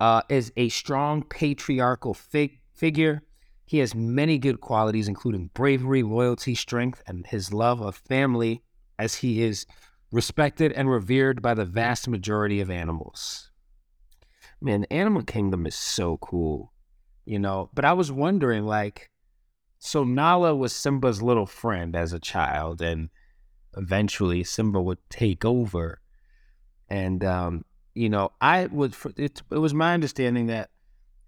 uh, 0.00 0.22
is 0.28 0.52
a 0.56 0.68
strong 0.70 1.22
patriarchal 1.22 2.14
fig- 2.14 2.60
figure. 2.72 3.22
He 3.66 3.78
has 3.78 3.94
many 3.94 4.38
good 4.38 4.60
qualities, 4.60 5.06
including 5.06 5.50
bravery, 5.54 6.02
loyalty, 6.02 6.54
strength, 6.54 7.02
and 7.06 7.26
his 7.26 7.52
love 7.52 7.80
of 7.80 7.96
family, 7.96 8.62
as 8.98 9.16
he 9.16 9.42
is 9.42 9.66
respected 10.10 10.72
and 10.72 10.90
revered 10.90 11.40
by 11.40 11.54
the 11.54 11.64
vast 11.64 12.08
majority 12.08 12.60
of 12.60 12.70
animals. 12.70 13.50
Man, 14.60 14.80
the 14.82 14.92
animal 14.92 15.22
kingdom 15.22 15.66
is 15.66 15.74
so 15.74 16.16
cool, 16.16 16.69
you 17.30 17.38
know. 17.38 17.70
But 17.72 17.84
I 17.84 17.92
was 17.92 18.10
wondering, 18.10 18.66
like, 18.66 19.08
so 19.78 20.02
Nala 20.02 20.54
was 20.56 20.72
Simba's 20.72 21.22
little 21.22 21.46
friend 21.46 21.94
as 21.94 22.12
a 22.12 22.18
child, 22.18 22.82
and 22.82 23.08
eventually 23.76 24.42
Simba 24.42 24.82
would 24.82 24.98
take 25.10 25.44
over. 25.44 26.00
And 26.88 27.22
um, 27.22 27.64
you 27.94 28.08
know, 28.08 28.32
I 28.40 28.66
would. 28.66 28.96
It, 29.16 29.42
it 29.48 29.58
was 29.58 29.72
my 29.72 29.94
understanding 29.94 30.46
that 30.48 30.70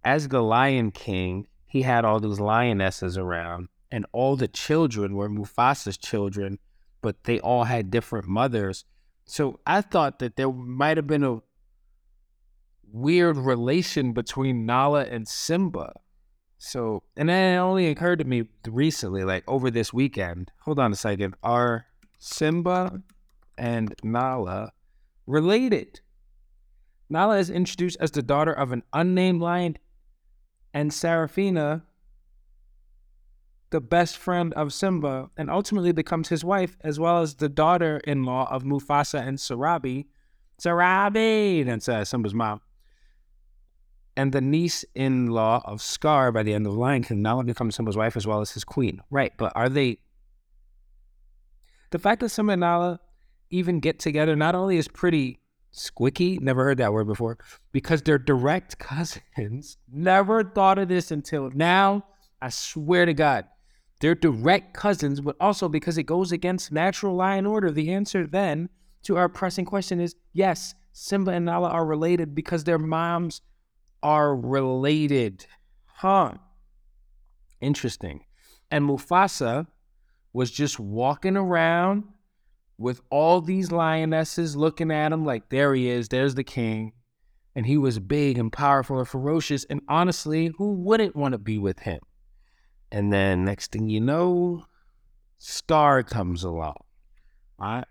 as 0.03 0.27
the 0.27 0.43
Lion 0.43 0.91
King, 0.91 1.47
he 1.67 1.83
had 1.83 2.05
all 2.05 2.19
those 2.19 2.41
lionesses 2.41 3.17
around, 3.17 3.69
and 3.93 4.05
all 4.11 4.35
the 4.35 4.49
children 4.49 5.15
were 5.15 5.29
Mufasa's 5.29 5.97
children, 5.97 6.59
but 7.01 7.23
they 7.25 7.39
all 7.39 7.63
had 7.63 7.93
different 7.93 8.27
mothers. 8.27 8.85
So 9.25 9.61
I 9.65 9.83
thought 9.83 10.19
that 10.19 10.35
there 10.35 10.51
might 10.51 10.97
have 10.97 11.07
been 11.07 11.23
a 11.23 11.39
weird 12.93 13.37
relation 13.37 14.13
between 14.13 14.67
Nala 14.67 15.05
and 15.05 15.27
Simba. 15.27 15.93
So, 16.59 17.03
and 17.17 17.29
then 17.29 17.55
it 17.55 17.59
only 17.59 17.89
occurred 17.89 18.21
to 18.21 18.25
me 18.25 18.45
recently, 18.69 19.25
like 19.25 19.45
over 19.49 19.71
this 19.71 19.93
weekend. 19.93 20.53
Hold 20.61 20.79
on 20.79 20.93
a 20.93 20.97
second. 20.97 21.35
Are 21.43 21.87
Simba 22.19 23.03
and 23.59 23.95
Nala 24.05 24.73
related? 25.27 26.01
Nala 27.11 27.39
is 27.39 27.51
introduced 27.51 27.97
as 28.01 28.13
the 28.13 28.23
daughter 28.23 28.53
of 28.53 28.73
an 28.73 28.85
unnamed 28.93 29.43
lion, 29.43 29.77
and 30.73 30.91
Sarafina, 30.91 31.83
the 33.71 33.81
best 33.81 34.17
friend 34.17 34.55
of 34.55 34.73
Simba, 34.73 35.31
and 35.37 35.51
ultimately 35.51 35.93
becomes 35.93 36.29
his 36.29 36.45
wife, 36.45 36.77
as 36.83 37.01
well 37.01 37.21
as 37.21 37.35
the 37.35 37.49
daughter 37.49 38.01
in 38.05 38.25
law 38.25 38.49
of 38.51 38.63
Mufasa 38.63 39.27
and 39.27 39.37
Sarabi. 39.37 40.07
Sarabi! 40.63 41.67
That's 41.67 41.89
uh, 41.89 42.05
Simba's 42.05 42.35
mom. 42.35 42.61
And 44.17 44.33
the 44.33 44.41
niece 44.41 44.85
in 44.95 45.29
law 45.29 45.63
of 45.65 45.81
Scar 45.81 46.33
by 46.33 46.43
the 46.43 46.53
end 46.53 46.67
of 46.67 46.75
the 46.75 46.79
Lion 46.79 47.03
King. 47.03 47.23
Nala 47.23 47.45
becomes 47.45 47.75
Simba's 47.77 47.97
wife 47.97 48.17
as 48.17 48.27
well 48.27 48.41
as 48.41 48.51
his 48.51 48.65
queen. 48.65 49.01
Right, 49.11 49.33
but 49.39 49.53
are 49.57 49.69
they. 49.69 49.99
The 51.91 51.99
fact 51.99 52.21
that 52.21 52.29
Simba 52.29 52.53
and 52.53 52.61
Nala 52.61 53.01
even 53.51 53.81
get 53.81 53.99
together 53.99 54.37
not 54.37 54.55
only 54.55 54.77
is 54.77 54.89
pretty 54.89 55.41
Squicky, 55.73 56.39
never 56.41 56.65
heard 56.65 56.79
that 56.79 56.93
word 56.93 57.07
before, 57.07 57.39
because 57.73 58.03
they're 58.03 58.19
direct 58.19 58.79
cousins. 59.37 59.79
Never 59.91 60.45
thought 60.45 60.79
of 60.79 60.89
this 60.89 61.11
until 61.11 61.51
now. 61.51 62.05
I 62.41 62.51
swear 62.51 63.07
to 63.07 63.15
God. 63.15 63.47
They're 64.01 64.15
direct 64.15 64.75
cousins, 64.75 65.21
but 65.21 65.37
also 65.41 65.69
because 65.69 65.97
it 65.97 66.03
goes 66.03 66.33
against 66.33 66.73
natural 66.73 67.15
lion 67.15 67.47
order. 67.47 67.71
The 67.71 67.93
answer 67.93 68.27
then 68.27 68.69
to 69.05 69.17
our 69.17 69.29
pressing 69.29 69.65
question 69.65 70.01
is 70.01 70.17
yes, 70.33 70.75
Simba 70.93 71.31
and 71.31 71.47
Nala 71.47 71.69
are 71.69 71.87
related 71.87 72.35
because 72.35 72.65
their 72.65 72.79
moms 72.79 73.41
are 74.03 74.35
related. 74.35 75.47
Huh. 75.87 76.35
Interesting. 77.61 78.25
And 78.71 78.89
Mufasa 78.89 79.67
was 80.33 80.51
just 80.51 80.81
walking 80.81 81.37
around 81.37 82.05
with 82.79 83.01
all 83.11 83.41
these 83.41 83.71
lionesses 83.71 84.57
looking 84.57 84.91
at 84.91 85.13
him 85.13 85.25
like, 85.25 85.49
there 85.51 85.75
he 85.75 85.89
is, 85.89 86.09
there's 86.09 86.35
the 86.35 86.45
king. 86.45 86.93
And 87.55 87.67
he 87.67 87.77
was 87.77 87.99
big 87.99 88.39
and 88.39 88.53
powerful 88.53 88.99
and 88.99 89.07
ferocious. 89.07 89.65
And 89.65 89.83
honestly, 89.87 90.53
who 90.57 90.73
wouldn't 90.73 91.15
want 91.15 91.33
to 91.33 91.39
be 91.39 91.59
with 91.59 91.81
him? 91.81 92.01
And 92.91 93.13
then 93.13 93.45
next 93.45 93.73
thing 93.73 93.89
you 93.89 94.01
know, 94.01 94.65
Scar 95.39 96.03
comes 96.03 96.45
along. 96.45 96.77
Right? 97.59 97.85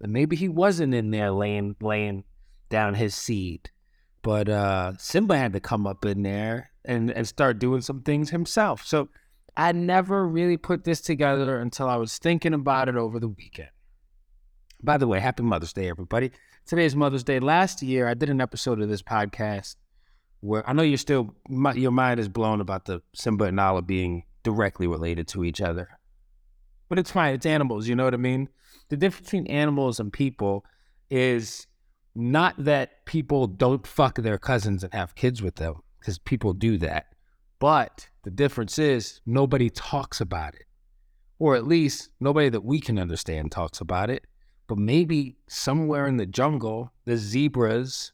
And 0.00 0.12
maybe 0.12 0.36
he 0.36 0.48
wasn't 0.48 0.94
in 0.94 1.10
there 1.10 1.30
laying 1.30 1.76
laying 1.80 2.24
down 2.68 2.94
his 2.94 3.14
seed. 3.14 3.70
But 4.26 4.48
uh 4.48 4.94
Simba 4.98 5.38
had 5.38 5.52
to 5.52 5.60
come 5.60 5.86
up 5.86 6.04
in 6.04 6.24
there 6.24 6.72
and, 6.84 7.12
and 7.12 7.28
start 7.28 7.60
doing 7.60 7.80
some 7.80 8.00
things 8.02 8.30
himself. 8.30 8.84
So 8.84 9.08
I 9.56 9.70
never 9.70 10.26
really 10.26 10.56
put 10.56 10.82
this 10.82 11.00
together 11.00 11.60
until 11.60 11.88
I 11.88 11.94
was 11.94 12.18
thinking 12.18 12.52
about 12.52 12.88
it 12.88 12.96
over 12.96 13.20
the 13.20 13.28
weekend. 13.28 13.68
By 14.82 14.98
the 14.98 15.06
way, 15.06 15.20
happy 15.20 15.44
Mother's 15.44 15.72
Day, 15.72 15.88
everybody. 15.88 16.32
Today 16.66 16.86
is 16.86 16.96
Mother's 16.96 17.22
Day. 17.22 17.38
Last 17.38 17.84
year, 17.84 18.08
I 18.08 18.14
did 18.14 18.28
an 18.28 18.40
episode 18.40 18.80
of 18.80 18.88
this 18.88 19.00
podcast 19.00 19.76
where 20.40 20.68
I 20.68 20.72
know 20.72 20.82
you're 20.82 20.98
still, 20.98 21.32
your 21.76 21.92
mind 21.92 22.18
is 22.18 22.28
blown 22.28 22.60
about 22.60 22.86
the 22.86 23.02
Simba 23.14 23.44
and 23.44 23.56
Nala 23.56 23.80
being 23.80 24.24
directly 24.42 24.88
related 24.88 25.28
to 25.28 25.44
each 25.44 25.60
other. 25.60 25.88
But 26.88 26.98
it's 26.98 27.12
fine. 27.12 27.34
It's 27.34 27.46
animals. 27.46 27.86
You 27.86 27.94
know 27.94 28.04
what 28.04 28.14
I 28.14 28.16
mean? 28.18 28.48
The 28.88 28.96
difference 28.96 29.28
between 29.28 29.46
animals 29.46 30.00
and 30.00 30.12
people 30.12 30.64
is 31.10 31.68
not 32.16 32.54
that 32.64 33.04
people 33.04 33.46
don't 33.46 33.86
fuck 33.86 34.16
their 34.16 34.38
cousins 34.38 34.82
and 34.82 34.92
have 34.94 35.14
kids 35.14 35.42
with 35.42 35.56
them, 35.56 35.76
because 36.00 36.18
people 36.18 36.52
do 36.52 36.78
that. 36.78 37.06
But 37.58 38.08
the 38.22 38.30
difference 38.30 38.78
is 38.78 39.20
nobody 39.26 39.70
talks 39.70 40.20
about 40.20 40.54
it. 40.54 40.64
Or 41.38 41.54
at 41.54 41.66
least 41.66 42.10
nobody 42.18 42.48
that 42.48 42.64
we 42.64 42.80
can 42.80 42.98
understand 42.98 43.52
talks 43.52 43.80
about 43.80 44.10
it 44.10 44.26
but 44.66 44.78
maybe 44.78 45.36
somewhere 45.48 46.06
in 46.06 46.16
the 46.16 46.26
jungle, 46.26 46.92
the 47.04 47.16
zebras 47.16 48.12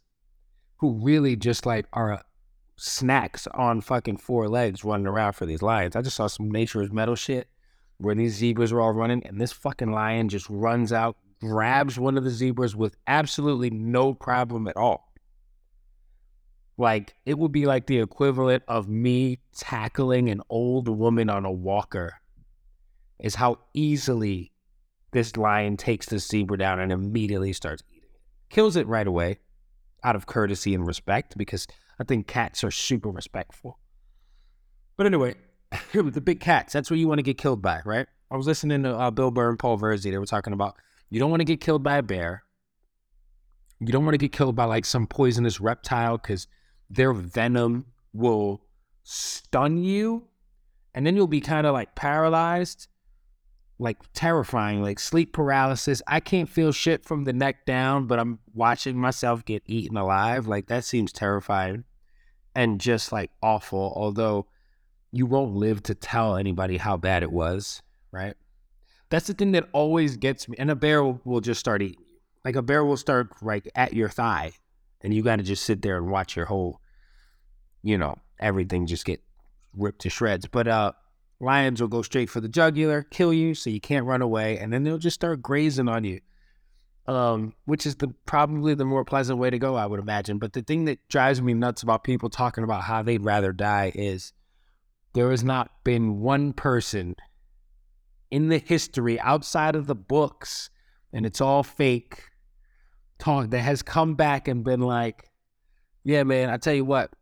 who 0.77 0.93
really 1.03 1.37
just 1.37 1.65
like 1.65 1.87
are 1.93 2.13
uh, 2.13 2.23
snacks 2.77 3.47
on 3.55 3.81
fucking 3.81 4.19
four 4.19 4.49
legs 4.49 4.85
running 4.85 5.07
around 5.07 5.33
for 5.35 5.47
these 5.47 5.63
lions. 5.63 5.97
I 5.97 6.03
just 6.03 6.17
saw 6.17 6.27
some 6.27 6.51
nature's 6.51 6.93
metal 6.93 7.15
shit 7.15 7.49
where 7.99 8.15
these 8.15 8.35
zebras 8.35 8.73
were 8.73 8.81
all 8.81 8.93
running 8.93 9.25
and 9.25 9.41
this 9.41 9.53
fucking 9.53 9.93
lion 9.93 10.29
just 10.29 10.49
runs 10.51 10.93
out, 10.93 11.17
grabs 11.43 11.99
one 11.99 12.17
of 12.17 12.23
the 12.23 12.31
zebras 12.31 12.77
with 12.77 12.97
absolutely 13.09 13.69
no 13.69 14.15
problem 14.15 14.69
at 14.69 14.77
all. 14.77 15.13
Like 16.79 17.15
it 17.27 17.37
would 17.37 17.53
be 17.53 17.67
like 17.67 17.87
the 17.87 17.99
equivalent 17.99 18.63
of 18.69 18.89
me 18.89 19.41
tackling 19.57 20.31
an 20.31 20.41
old 20.49 20.89
woman 20.89 21.29
on 21.29 21.45
a 21.45 21.51
walker, 21.51 22.15
is 23.19 23.35
how 23.35 23.59
easily 23.75 24.53
this 25.11 25.37
lion 25.37 25.77
takes 25.77 26.07
the 26.07 26.19
zebra 26.19 26.59
down 26.59 26.81
and 26.81 26.93
immediately 26.93 27.53
starts 27.53 27.83
eating 27.91 28.09
it. 28.15 28.21
Kills 28.49 28.77
it 28.77 28.87
right 28.87 29.07
away 29.07 29.39
out 30.05 30.17
of 30.17 30.27
courtesy 30.27 30.75
and 30.75 30.87
respect 30.87 31.37
because 31.37 31.67
I 31.99 32.05
think 32.05 32.27
cats 32.27 32.65
are 32.65 32.71
super 32.71 33.11
respectful. 33.11 33.79
But 34.97 35.07
anyway, 35.07 35.35
the 35.93 36.21
big 36.21 36.41
cats, 36.41 36.73
that's 36.73 36.91
what 36.91 36.99
you 36.99 37.09
want 37.09 37.19
to 37.19 37.23
get 37.23 37.37
killed 37.37 37.63
by, 37.63 37.81
right? 37.85 38.07
I 38.31 38.37
was 38.37 38.47
listening 38.47 38.85
to 38.85 38.97
uh, 38.97 39.11
Bill 39.11 39.31
Burr 39.31 39.51
and 39.51 39.59
Paul 39.59 39.79
Verzi. 39.79 40.11
They 40.11 40.19
were 40.19 40.25
talking 40.25 40.53
about 40.53 40.77
you 41.13 41.21
don't 41.21 41.31
want 41.31 41.41
to 41.41 41.45
get 41.45 41.61
killed 41.61 41.83
by 41.83 41.99
a 41.99 42.03
bear. 42.03 42.43
You 43.81 43.89
don't 43.89 44.05
want 44.05 44.15
to 44.15 44.19
get 44.19 44.33
killed 44.33 44.57
by 44.57 44.65
like 44.65 44.85
some 44.85 45.07
poisonous 45.07 45.61
reptile 45.61 46.17
because 46.17 46.49
their 46.89 47.13
venom 47.13 47.85
will 48.15 48.63
stun 49.03 49.77
you 49.77 50.25
and 50.95 51.07
then 51.07 51.15
you'll 51.15 51.27
be 51.27 51.41
kind 51.41 51.67
of 51.67 51.75
like 51.75 51.95
paralyzed 51.95 52.89
like 53.83 53.99
terrifying, 54.15 54.81
like 54.81 54.99
sleep 54.99 55.33
paralysis. 55.33 56.01
I 56.07 56.21
can't 56.21 56.49
feel 56.49 56.73
shit 56.73 57.05
from 57.05 57.25
the 57.25 57.33
neck 57.33 57.67
down, 57.67 58.07
but 58.07 58.19
I'm 58.19 58.39
watching 58.55 58.97
myself 58.97 59.45
get 59.45 59.63
eaten 59.67 59.97
alive. 59.97 60.47
Like 60.47 60.69
that 60.69 60.85
seems 60.85 61.13
terrifying 61.13 61.85
and 62.55 62.81
just 62.81 63.13
like 63.13 63.31
awful. 63.43 63.93
Although 63.97 64.47
you 65.11 65.27
won't 65.27 65.57
live 65.57 65.83
to 65.85 65.95
tell 65.95 66.37
anybody 66.37 66.77
how 66.77 66.97
bad 66.97 67.23
it 67.23 67.33
was, 67.33 67.83
right? 68.13 68.35
That's 69.13 69.27
the 69.27 69.35
thing 69.35 69.53
that 69.53 69.69
always 69.75 70.17
gets 70.17 70.49
me. 70.49 70.57
And 70.59 70.71
a 70.71 70.75
bear 70.75 71.05
will, 71.05 71.21
will 71.25 71.43
just 71.43 71.61
start 71.61 71.83
eating 71.83 72.03
you. 72.09 72.17
Like 72.47 72.57
a 72.57 72.63
bear 72.63 72.83
will 72.83 72.97
start 72.97 73.31
like 73.43 73.71
at 73.75 73.93
your 73.93 74.09
thigh, 74.09 74.53
and 75.03 75.13
you 75.13 75.23
got 75.23 75.37
to 75.37 75.43
just 75.43 75.65
sit 75.65 75.83
there 75.83 75.99
and 75.99 76.09
watch 76.09 76.35
your 76.35 76.47
whole, 76.47 76.81
you 77.83 77.99
know, 77.99 78.17
everything 78.41 78.87
just 78.87 79.05
get 79.05 79.21
ripped 79.77 80.01
to 80.01 80.11
shreds. 80.11 80.47
But 80.47 80.67
uh, 80.67 80.93
Lions 81.41 81.83
will 81.83 81.89
go 81.89 82.01
straight 82.01 82.31
for 82.31 82.41
the 82.41 82.49
jugular, 82.49 83.03
kill 83.03 83.35
you, 83.35 83.55
so 83.55 83.69
you 83.69 83.83
can't 83.83 84.07
run 84.07 84.23
away, 84.23 84.59
and 84.59 84.73
then 84.73 84.83
they'll 84.83 84.97
just 84.97 85.17
start 85.17 85.43
grazing 85.43 85.89
on 85.89 86.05
you. 86.05 86.21
Um, 87.07 87.53
which 87.67 87.85
is 87.85 87.97
the 87.97 88.15
probably 88.25 88.73
the 88.73 88.87
more 88.87 89.05
pleasant 89.05 89.39
way 89.39 89.51
to 89.51 89.59
go, 89.59 89.77
I 89.77 89.85
would 89.85 90.01
imagine. 90.01 90.39
But 90.39 90.55
the 90.55 90.63
thing 90.63 90.87
that 90.87 91.07
drives 91.11 91.43
me 91.43 91.53
nuts 91.53 91.83
about 91.83 92.03
people 92.03 92.31
talking 92.31 92.65
about 92.65 92.85
how 92.85 93.03
they'd 93.03 93.23
rather 93.23 93.53
die 93.53 93.93
is 93.95 94.33
there 95.13 95.31
has 95.31 95.45
not 95.45 95.71
been 95.85 96.21
one 96.21 96.55
person 96.55 97.15
in 98.33 98.49
the 98.49 98.59
history 98.59 99.21
outside 99.21 99.77
of 99.77 99.87
the 99.87 99.95
books, 99.95 100.71
and 101.13 101.25
it's 101.27 101.41
all 101.41 101.63
fake 101.63 102.25
talk 103.19 103.51
that 103.51 103.61
has 103.61 103.83
come 103.83 104.15
back 104.15 104.49
and 104.49 104.65
been 104.65 104.81
like, 104.81 105.31
"Yeah, 106.03 106.25
man, 106.25 106.51
I 106.51 106.57
tell 106.57 106.75
you 106.75 106.85
what, 106.85 107.13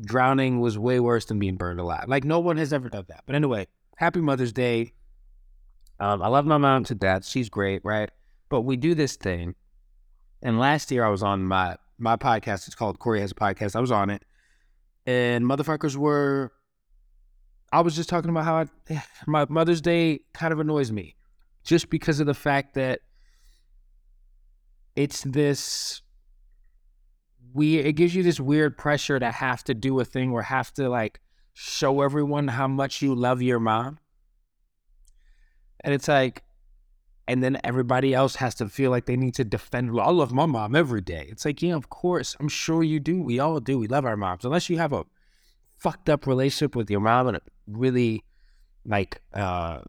drowning 0.00 0.58
was 0.58 0.78
way 0.78 1.00
worse 1.00 1.26
than 1.26 1.38
being 1.38 1.56
burned 1.56 1.80
alive. 1.80 2.06
Like 2.08 2.24
no 2.24 2.40
one 2.40 2.56
has 2.56 2.72
ever 2.72 2.88
done 2.88 3.04
that. 3.08 3.24
But 3.26 3.36
anyway, 3.36 3.66
happy 3.96 4.20
Mother's 4.20 4.52
Day. 4.52 4.94
Um, 6.00 6.22
I 6.22 6.28
love 6.28 6.46
my 6.46 6.58
mom 6.58 6.84
to 6.84 6.94
death. 6.94 7.26
She's 7.26 7.48
great, 7.48 7.82
right? 7.84 8.10
But 8.48 8.62
we 8.62 8.76
do 8.76 8.94
this 8.94 9.16
thing. 9.16 9.54
And 10.42 10.58
last 10.58 10.90
year 10.90 11.04
I 11.04 11.10
was 11.10 11.22
on 11.22 11.44
my 11.44 11.76
my 11.98 12.16
podcast. 12.16 12.66
It's 12.66 12.74
called 12.74 12.98
Corey 12.98 13.20
Has 13.20 13.32
a 13.32 13.34
Podcast. 13.34 13.76
I 13.76 13.80
was 13.80 13.92
on 13.92 14.10
it. 14.10 14.24
And 15.06 15.44
motherfuckers 15.44 15.96
were 15.96 16.52
I 17.72 17.80
was 17.80 17.96
just 17.96 18.08
talking 18.08 18.30
about 18.30 18.44
how 18.44 18.56
I, 18.56 19.02
my 19.26 19.46
Mother's 19.48 19.80
Day 19.80 20.20
kind 20.32 20.52
of 20.52 20.60
annoys 20.60 20.92
me 20.92 21.16
just 21.64 21.90
because 21.90 22.20
of 22.20 22.26
the 22.26 22.34
fact 22.34 22.74
that 22.74 23.00
it's 24.94 25.22
this 25.22 26.02
we 27.52 27.78
it 27.78 27.92
gives 27.92 28.14
you 28.14 28.22
this 28.22 28.40
weird 28.40 28.76
pressure 28.76 29.18
to 29.18 29.30
have 29.30 29.64
to 29.64 29.74
do 29.74 29.98
a 30.00 30.04
thing 30.04 30.30
or 30.30 30.42
have 30.42 30.72
to 30.74 30.88
like 30.88 31.20
show 31.54 32.02
everyone 32.02 32.48
how 32.48 32.68
much 32.68 33.00
you 33.00 33.14
love 33.14 33.40
your 33.40 33.58
mom. 33.58 33.98
And 35.80 35.94
it's 35.94 36.06
like, 36.06 36.42
and 37.26 37.42
then 37.42 37.58
everybody 37.64 38.12
else 38.12 38.36
has 38.36 38.54
to 38.56 38.68
feel 38.68 38.90
like 38.90 39.06
they 39.06 39.16
need 39.16 39.34
to 39.36 39.44
defend. 39.44 39.98
I 39.98 40.10
love 40.10 40.32
my 40.32 40.44
mom 40.44 40.76
every 40.76 41.00
day. 41.00 41.26
It's 41.30 41.46
like, 41.46 41.62
yeah, 41.62 41.74
of 41.74 41.88
course. 41.88 42.36
I'm 42.38 42.48
sure 42.48 42.82
you 42.82 43.00
do. 43.00 43.22
We 43.22 43.38
all 43.38 43.58
do. 43.58 43.78
We 43.78 43.88
love 43.88 44.04
our 44.04 44.16
moms. 44.16 44.44
Unless 44.44 44.68
you 44.68 44.76
have 44.76 44.92
a 44.92 45.06
fucked 45.76 46.08
up 46.08 46.26
relationship 46.26 46.74
with 46.74 46.90
your 46.90 47.00
mom 47.00 47.28
and 47.28 47.36
a 47.36 47.40
really 47.66 48.24
like 48.84 49.20
uh 49.34 49.80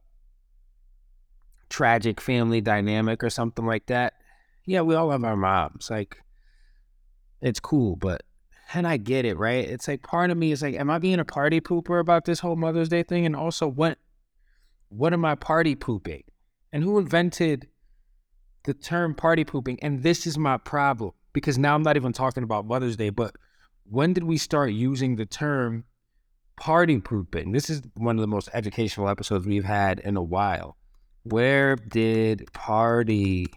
tragic 1.69 2.19
family 2.21 2.61
dynamic 2.61 3.23
or 3.23 3.29
something 3.29 3.65
like 3.65 3.85
that. 3.87 4.13
Yeah, 4.65 4.81
we 4.81 4.95
all 4.95 5.07
love 5.07 5.23
our 5.23 5.37
moms. 5.37 5.89
Like 5.89 6.17
it's 7.41 7.59
cool, 7.59 7.95
but 7.95 8.23
and 8.73 8.85
I 8.85 8.97
get 8.97 9.25
it, 9.25 9.37
right? 9.37 9.67
It's 9.67 9.87
like 9.87 10.03
part 10.03 10.29
of 10.29 10.37
me 10.37 10.51
is 10.51 10.61
like, 10.61 10.75
am 10.75 10.89
I 10.89 10.99
being 10.99 11.19
a 11.19 11.25
party 11.25 11.61
pooper 11.61 11.99
about 11.99 12.25
this 12.25 12.39
whole 12.39 12.55
Mother's 12.55 12.89
Day 12.89 13.03
thing? 13.03 13.25
And 13.25 13.35
also 13.35 13.67
what 13.67 13.97
what 14.89 15.13
am 15.13 15.25
I 15.25 15.35
party 15.35 15.75
pooping? 15.75 16.23
And 16.71 16.83
who 16.83 16.97
invented 16.97 17.67
the 18.63 18.73
term 18.73 19.15
party 19.15 19.43
pooping? 19.43 19.79
And 19.81 20.03
this 20.03 20.25
is 20.25 20.37
my 20.37 20.57
problem. 20.57 21.11
Because 21.33 21.57
now 21.57 21.75
I'm 21.75 21.83
not 21.83 21.97
even 21.97 22.13
talking 22.13 22.43
about 22.43 22.65
Mother's 22.65 22.95
Day, 22.95 23.09
but 23.09 23.35
when 23.89 24.13
did 24.13 24.23
we 24.23 24.37
start 24.37 24.71
using 24.71 25.15
the 25.15 25.25
term 25.25 25.85
party 26.59 26.99
pooping? 26.99 27.51
This 27.51 27.69
is 27.69 27.81
one 27.95 28.17
of 28.17 28.21
the 28.21 28.27
most 28.27 28.49
educational 28.53 29.09
episodes 29.09 29.45
we've 29.45 29.63
had 29.63 29.99
in 29.99 30.17
a 30.17 30.23
while. 30.23 30.77
Where 31.23 31.75
did 31.75 32.51
party 32.53 33.47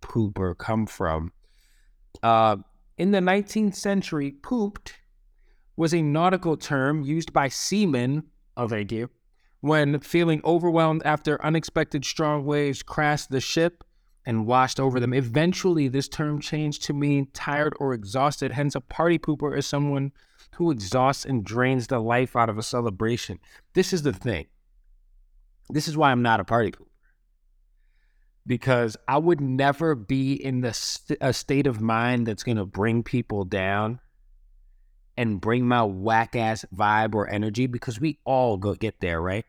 pooper 0.00 0.56
come 0.56 0.86
from? 0.86 1.32
Uh, 2.22 2.56
in 2.96 3.12
the 3.12 3.20
19th 3.20 3.74
century, 3.74 4.32
pooped 4.42 4.94
was 5.76 5.94
a 5.94 6.02
nautical 6.02 6.56
term 6.56 7.02
used 7.02 7.32
by 7.32 7.48
seamen 7.48 8.24
of 8.56 8.72
a 8.72 9.06
when 9.60 10.00
feeling 10.00 10.40
overwhelmed 10.44 11.02
after 11.04 11.44
unexpected 11.44 12.04
strong 12.04 12.44
waves 12.44 12.82
crashed 12.82 13.30
the 13.30 13.40
ship 13.40 13.84
and 14.28 14.46
washed 14.46 14.78
over 14.78 15.00
them. 15.00 15.14
Eventually, 15.14 15.88
this 15.88 16.06
term 16.06 16.38
changed 16.38 16.82
to 16.82 16.92
mean 16.92 17.28
tired 17.32 17.72
or 17.80 17.94
exhausted. 17.94 18.52
Hence, 18.52 18.74
a 18.74 18.80
party 18.82 19.18
pooper 19.18 19.56
is 19.56 19.66
someone 19.66 20.12
who 20.56 20.70
exhausts 20.70 21.24
and 21.24 21.42
drains 21.42 21.86
the 21.86 21.98
life 21.98 22.36
out 22.36 22.50
of 22.50 22.58
a 22.58 22.62
celebration. 22.62 23.38
This 23.72 23.94
is 23.94 24.02
the 24.02 24.12
thing. 24.12 24.44
This 25.70 25.88
is 25.88 25.96
why 25.96 26.10
I'm 26.12 26.20
not 26.20 26.40
a 26.40 26.44
party 26.44 26.72
pooper. 26.72 26.84
Because 28.46 28.98
I 29.08 29.16
would 29.16 29.40
never 29.40 29.94
be 29.94 30.34
in 30.34 30.60
the 30.60 30.74
st- 30.74 31.18
a 31.22 31.32
state 31.32 31.66
of 31.66 31.80
mind 31.80 32.26
that's 32.26 32.42
going 32.42 32.58
to 32.58 32.66
bring 32.66 33.02
people 33.02 33.46
down 33.46 33.98
and 35.16 35.40
bring 35.40 35.66
my 35.66 35.84
whack 35.84 36.36
ass 36.36 36.66
vibe 36.76 37.14
or 37.14 37.30
energy 37.30 37.66
because 37.66 37.98
we 37.98 38.18
all 38.26 38.58
go 38.58 38.74
get 38.74 39.00
there, 39.00 39.22
right? 39.22 39.46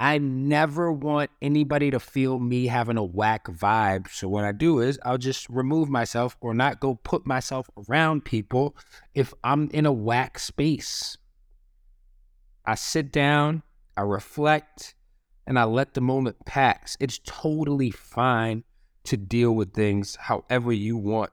I 0.00 0.16
never 0.16 0.90
want 0.90 1.30
anybody 1.42 1.90
to 1.90 2.00
feel 2.00 2.38
me 2.38 2.68
having 2.68 2.96
a 2.96 3.04
whack 3.04 3.44
vibe. 3.44 4.10
So 4.10 4.30
what 4.30 4.44
I 4.44 4.52
do 4.52 4.80
is 4.80 4.98
I'll 5.04 5.18
just 5.18 5.46
remove 5.50 5.90
myself 5.90 6.38
or 6.40 6.54
not 6.54 6.80
go 6.80 6.94
put 6.94 7.26
myself 7.26 7.68
around 7.86 8.24
people 8.24 8.74
if 9.14 9.34
I'm 9.44 9.68
in 9.72 9.84
a 9.84 9.92
whack 9.92 10.38
space. 10.38 11.18
I 12.64 12.76
sit 12.76 13.12
down, 13.12 13.62
I 13.94 14.00
reflect, 14.00 14.94
and 15.46 15.58
I 15.58 15.64
let 15.64 15.92
the 15.92 16.00
moment 16.00 16.46
pass. 16.46 16.96
It's 16.98 17.20
totally 17.26 17.90
fine 17.90 18.64
to 19.04 19.18
deal 19.18 19.52
with 19.54 19.74
things 19.74 20.16
however 20.16 20.72
you 20.72 20.96
want. 20.96 21.30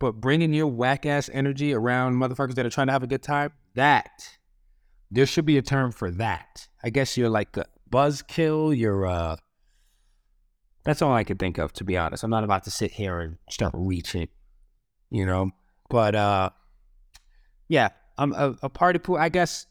But 0.00 0.20
bringing 0.20 0.52
your 0.52 0.66
whack 0.66 1.06
ass 1.06 1.30
energy 1.32 1.72
around 1.72 2.16
motherfuckers 2.16 2.56
that 2.56 2.66
are 2.66 2.70
trying 2.70 2.88
to 2.88 2.92
have 2.92 3.04
a 3.04 3.06
good 3.06 3.22
time, 3.22 3.52
that, 3.74 4.38
there 5.12 5.26
should 5.26 5.46
be 5.46 5.58
a 5.58 5.62
term 5.62 5.92
for 5.92 6.10
that. 6.10 6.66
I 6.82 6.90
guess 6.90 7.16
you're 7.16 7.30
like 7.30 7.56
a 7.56 7.66
buzzkill, 7.92 8.76
you're 8.76 9.06
uh 9.06 9.36
that's 10.84 11.02
all 11.02 11.12
I 11.12 11.24
could 11.24 11.38
think 11.38 11.58
of 11.58 11.72
to 11.74 11.84
be 11.84 11.96
honest. 11.96 12.24
I'm 12.24 12.30
not 12.30 12.44
about 12.44 12.64
to 12.64 12.70
sit 12.70 12.92
here 12.92 13.20
and 13.20 13.36
start 13.50 13.72
reaching, 13.76 14.28
you 15.10 15.26
know. 15.26 15.50
But 15.88 16.14
uh 16.14 16.50
yeah, 17.68 17.90
I'm 18.18 18.32
a, 18.32 18.56
a 18.62 18.68
party 18.68 18.98
pool. 18.98 19.16
I 19.16 19.28
guess 19.28 19.66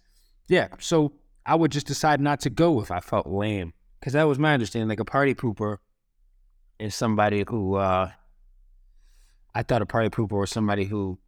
yeah, 0.48 0.68
so 0.80 1.14
I 1.46 1.56
would 1.56 1.72
just 1.72 1.88
decide 1.88 2.22
not 2.22 2.40
to 2.42 2.50
go 2.50 2.82
if 2.82 2.92
I 2.92 3.00
felt 3.00 3.28
lame. 3.28 3.74
Cause 4.02 4.14
that 4.14 4.24
was 4.24 4.40
my 4.40 4.54
understanding. 4.54 4.88
Like 4.88 5.00
a 5.00 5.06
party 5.06 5.36
pooper 5.36 5.78
is 6.80 6.96
somebody 6.96 7.44
who 7.48 7.76
uh 7.76 8.12
I 9.54 9.64
thought 9.64 9.82
a 9.82 9.86
party 9.86 10.10
pooper 10.10 10.40
was 10.40 10.52
somebody 10.52 10.86
who 10.86 11.20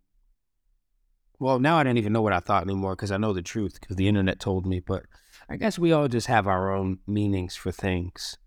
well, 1.42 1.58
now 1.58 1.78
I 1.78 1.84
don't 1.84 1.98
even 1.98 2.14
know 2.14 2.22
what 2.22 2.34
I 2.34 2.40
thought 2.40 2.62
anymore 2.62 2.96
because 2.96 3.12
I 3.12 3.18
know 3.18 3.34
the 3.34 3.42
truth 3.42 3.80
because 3.82 3.96
the 3.96 4.08
internet 4.08 4.40
told 4.40 4.68
me. 4.68 4.80
But 4.80 5.06
I 5.52 5.58
guess 5.58 5.78
we 5.78 5.92
all 5.92 6.08
just 6.08 6.28
have 6.28 6.48
our 6.48 6.74
own 6.74 7.00
meanings 7.06 7.58
for 7.58 7.74
things, 7.74 8.38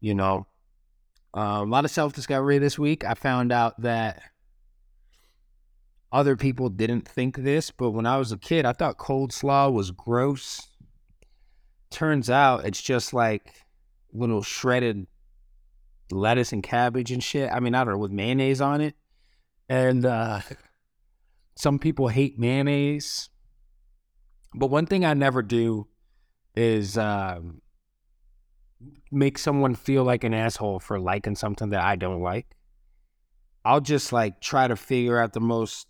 you 0.00 0.16
know. 0.16 0.48
Uh, 1.32 1.62
a 1.62 1.64
lot 1.64 1.84
of 1.84 1.92
self 1.92 2.12
discovery 2.12 2.58
this 2.58 2.76
week. 2.76 3.04
I 3.04 3.14
found 3.14 3.52
out 3.52 3.80
that 3.82 4.20
other 6.10 6.34
people 6.34 6.70
didn't 6.70 7.06
think 7.06 7.36
this, 7.36 7.70
but 7.70 7.92
when 7.92 8.04
I 8.04 8.16
was 8.16 8.32
a 8.32 8.36
kid, 8.36 8.66
I 8.66 8.72
thought 8.72 8.98
cold 8.98 9.32
slaw 9.32 9.70
was 9.70 9.92
gross. 9.92 10.66
Turns 11.90 12.28
out 12.28 12.64
it's 12.64 12.82
just 12.82 13.14
like 13.14 13.52
little 14.12 14.42
shredded 14.42 15.06
lettuce 16.10 16.52
and 16.52 16.64
cabbage 16.64 17.12
and 17.12 17.22
shit. 17.22 17.48
I 17.52 17.60
mean, 17.60 17.76
I 17.76 17.84
don't 17.84 17.94
know, 17.94 17.98
with 17.98 18.10
mayonnaise 18.10 18.60
on 18.60 18.80
it. 18.80 18.96
And 19.68 20.04
uh, 20.04 20.40
some 21.54 21.78
people 21.78 22.08
hate 22.08 22.40
mayonnaise. 22.40 23.30
But 24.52 24.66
one 24.66 24.86
thing 24.86 25.04
I 25.04 25.14
never 25.14 25.40
do 25.40 25.86
is 26.54 26.96
um, 26.98 27.60
make 29.10 29.38
someone 29.38 29.74
feel 29.74 30.04
like 30.04 30.24
an 30.24 30.34
asshole 30.34 30.80
for 30.80 30.98
liking 30.98 31.34
something 31.34 31.70
that 31.70 31.82
I 31.82 31.96
don't 31.96 32.22
like. 32.22 32.46
I'll 33.64 33.80
just 33.80 34.12
like 34.12 34.40
try 34.40 34.68
to 34.68 34.76
figure 34.76 35.18
out 35.18 35.32
the 35.32 35.40
most 35.40 35.86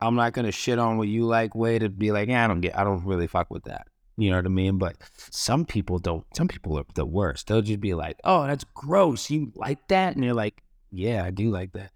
I'm 0.00 0.16
not 0.16 0.32
gonna 0.32 0.52
shit 0.52 0.78
on 0.78 0.98
what 0.98 1.08
you 1.08 1.24
like 1.24 1.54
way 1.54 1.78
to 1.78 1.88
be 1.88 2.10
like, 2.12 2.28
yeah, 2.28 2.44
I 2.44 2.48
don't 2.48 2.60
get 2.60 2.76
I 2.78 2.84
don't 2.84 3.04
really 3.04 3.26
fuck 3.26 3.50
with 3.50 3.64
that. 3.64 3.86
You 4.16 4.30
know 4.30 4.36
what 4.36 4.46
I 4.46 4.50
mean? 4.50 4.78
But 4.78 4.96
some 5.30 5.64
people 5.64 5.98
don't 5.98 6.24
some 6.36 6.48
people 6.48 6.78
are 6.78 6.84
the 6.94 7.06
worst. 7.06 7.46
They'll 7.46 7.62
just 7.62 7.80
be 7.80 7.94
like, 7.94 8.16
Oh, 8.24 8.46
that's 8.46 8.64
gross. 8.74 9.30
You 9.30 9.52
like 9.54 9.88
that? 9.88 10.14
And 10.14 10.24
you're 10.24 10.34
like, 10.34 10.62
Yeah, 10.90 11.24
I 11.24 11.30
do 11.30 11.50
like 11.50 11.72
that. 11.72 11.92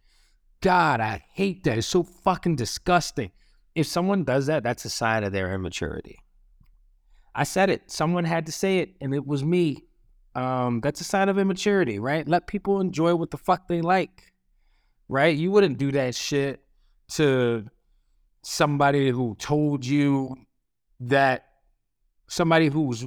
God, 0.62 1.00
I 1.00 1.24
hate 1.34 1.64
that. 1.64 1.78
It's 1.78 1.86
so 1.86 2.02
fucking 2.02 2.56
disgusting. 2.56 3.32
If 3.74 3.86
someone 3.86 4.24
does 4.24 4.46
that, 4.46 4.62
that's 4.62 4.86
a 4.86 4.90
sign 4.90 5.22
of 5.22 5.32
their 5.32 5.52
immaturity. 5.52 6.18
I 7.36 7.44
said 7.44 7.68
it. 7.68 7.90
Someone 7.90 8.24
had 8.24 8.46
to 8.46 8.52
say 8.52 8.78
it, 8.78 8.96
and 9.02 9.14
it 9.14 9.26
was 9.26 9.44
me. 9.44 9.84
Um, 10.34 10.80
that's 10.80 11.02
a 11.02 11.04
sign 11.04 11.28
of 11.28 11.38
immaturity, 11.38 11.98
right? 11.98 12.26
Let 12.26 12.46
people 12.46 12.80
enjoy 12.80 13.14
what 13.14 13.30
the 13.30 13.36
fuck 13.36 13.68
they 13.68 13.82
like, 13.82 14.32
right? 15.08 15.36
You 15.36 15.50
wouldn't 15.50 15.76
do 15.76 15.92
that 15.92 16.14
shit 16.14 16.62
to 17.12 17.66
somebody 18.42 19.10
who 19.10 19.36
told 19.38 19.84
you 19.84 20.34
that 21.00 21.44
somebody 22.26 22.68
who's 22.68 23.04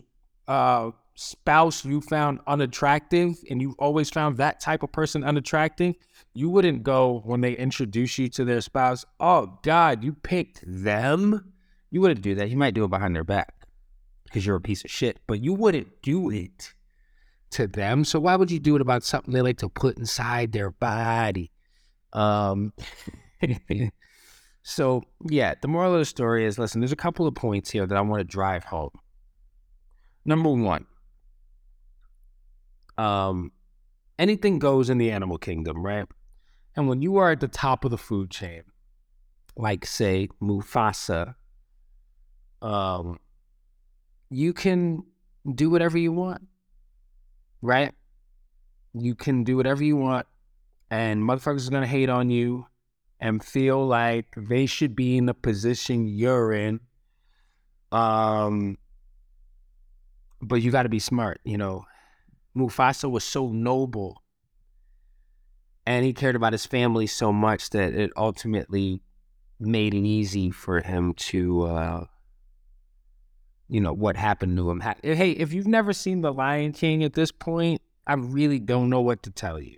uh, 0.47 0.91
spouse 1.15 1.83
you 1.83 1.99
found 1.99 2.39
unattractive 2.45 3.35
and 3.49 3.61
you 3.61 3.75
always 3.79 4.11
found 4.11 4.37
that 4.37 4.59
type 4.59 4.83
of 4.83 4.91
person 4.91 5.23
unattractive, 5.23 5.95
you 6.35 6.51
wouldn't 6.51 6.83
go 6.83 7.21
when 7.25 7.41
they 7.41 7.53
introduce 7.53 8.19
you 8.19 8.29
to 8.29 8.45
their 8.45 8.61
spouse, 8.61 9.05
oh 9.19 9.59
God, 9.63 10.03
you 10.03 10.13
picked 10.13 10.63
them. 10.65 11.53
You 11.89 12.01
wouldn't 12.01 12.21
do 12.21 12.35
that. 12.35 12.51
You 12.51 12.57
might 12.57 12.75
do 12.75 12.83
it 12.83 12.89
behind 12.89 13.15
their 13.15 13.23
back 13.23 13.58
because 14.29 14.45
you're 14.45 14.55
a 14.55 14.61
piece 14.61 14.83
of 14.83 14.91
shit, 14.91 15.19
but 15.27 15.41
you 15.41 15.53
wouldn't 15.53 16.01
do 16.01 16.29
it 16.29 16.73
to 17.51 17.67
them. 17.67 18.05
So 18.05 18.19
why 18.19 18.35
would 18.35 18.51
you 18.51 18.59
do 18.59 18.75
it 18.75 18.81
about 18.81 19.03
something 19.03 19.33
they 19.33 19.41
like 19.41 19.57
to 19.57 19.69
put 19.69 19.97
inside 19.97 20.51
their 20.51 20.71
body? 20.71 21.51
Um 22.13 22.73
so 24.63 25.03
yeah, 25.29 25.55
the 25.61 25.67
moral 25.67 25.93
of 25.93 25.99
the 25.99 26.05
story 26.05 26.45
is 26.45 26.59
listen, 26.59 26.81
there's 26.81 26.91
a 26.91 26.97
couple 26.97 27.27
of 27.27 27.35
points 27.35 27.69
here 27.71 27.85
that 27.85 27.97
I 27.97 28.01
want 28.01 28.19
to 28.21 28.23
drive 28.25 28.63
home. 28.63 28.91
Number 30.25 30.51
one, 30.51 30.85
um, 32.97 33.51
anything 34.19 34.59
goes 34.59 34.89
in 34.89 34.97
the 34.97 35.11
animal 35.11 35.37
kingdom, 35.37 35.83
right? 35.83 36.05
And 36.75 36.87
when 36.87 37.01
you 37.01 37.17
are 37.17 37.31
at 37.31 37.39
the 37.39 37.47
top 37.47 37.85
of 37.85 37.91
the 37.91 37.97
food 37.97 38.29
chain, 38.29 38.63
like 39.55 39.85
say 39.85 40.27
Mufasa, 40.41 41.35
um, 42.61 43.17
you 44.29 44.53
can 44.53 45.03
do 45.55 45.69
whatever 45.69 45.97
you 45.97 46.11
want, 46.11 46.41
right? 47.61 47.93
You 48.93 49.15
can 49.15 49.43
do 49.43 49.57
whatever 49.57 49.83
you 49.83 49.95
want, 49.95 50.27
and 50.89 51.23
motherfuckers 51.23 51.67
are 51.67 51.71
gonna 51.71 51.87
hate 51.87 52.09
on 52.09 52.29
you, 52.29 52.65
and 53.19 53.43
feel 53.43 53.85
like 53.85 54.27
they 54.35 54.65
should 54.65 54.95
be 54.95 55.17
in 55.17 55.25
the 55.25 55.33
position 55.33 56.07
you're 56.07 56.53
in. 56.53 56.79
Um, 57.91 58.77
but 60.41 60.61
you 60.61 60.71
got 60.71 60.83
to 60.83 60.89
be 60.89 60.99
smart. 60.99 61.41
You 61.43 61.57
know, 61.57 61.85
Mufasa 62.55 63.09
was 63.09 63.23
so 63.23 63.47
noble 63.47 64.23
and 65.85 66.05
he 66.05 66.13
cared 66.13 66.35
about 66.35 66.53
his 66.53 66.65
family 66.65 67.07
so 67.07 67.33
much 67.33 67.71
that 67.71 67.93
it 67.93 68.11
ultimately 68.15 69.01
made 69.59 69.93
it 69.93 70.05
easy 70.05 70.51
for 70.51 70.81
him 70.81 71.13
to, 71.15 71.63
uh, 71.63 72.05
you 73.69 73.79
know, 73.79 73.93
what 73.93 74.17
happened 74.17 74.57
to 74.57 74.69
him. 74.69 74.81
Hey, 75.03 75.31
if 75.31 75.53
you've 75.53 75.67
never 75.67 75.93
seen 75.93 76.21
The 76.21 76.33
Lion 76.33 76.71
King 76.71 77.03
at 77.03 77.13
this 77.13 77.31
point, 77.31 77.81
I 78.07 78.13
really 78.15 78.59
don't 78.59 78.89
know 78.89 79.01
what 79.01 79.23
to 79.23 79.31
tell 79.31 79.61
you. 79.61 79.77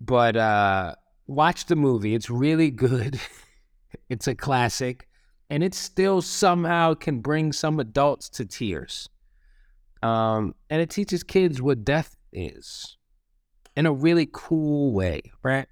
But 0.00 0.36
uh, 0.36 0.94
watch 1.26 1.66
the 1.66 1.76
movie. 1.76 2.14
It's 2.14 2.30
really 2.30 2.70
good. 2.70 3.20
it's 4.08 4.26
a 4.26 4.34
classic. 4.34 5.06
And 5.50 5.62
it 5.62 5.74
still 5.74 6.22
somehow 6.22 6.94
can 6.94 7.20
bring 7.20 7.52
some 7.52 7.78
adults 7.78 8.28
to 8.30 8.46
tears. 8.46 9.08
Um, 10.02 10.54
and 10.70 10.80
it 10.80 10.90
teaches 10.90 11.22
kids 11.22 11.62
what 11.62 11.84
death 11.84 12.16
is 12.32 12.96
in 13.76 13.86
a 13.86 13.92
really 13.92 14.28
cool 14.32 14.92
way, 14.92 15.22
right? 15.42 15.66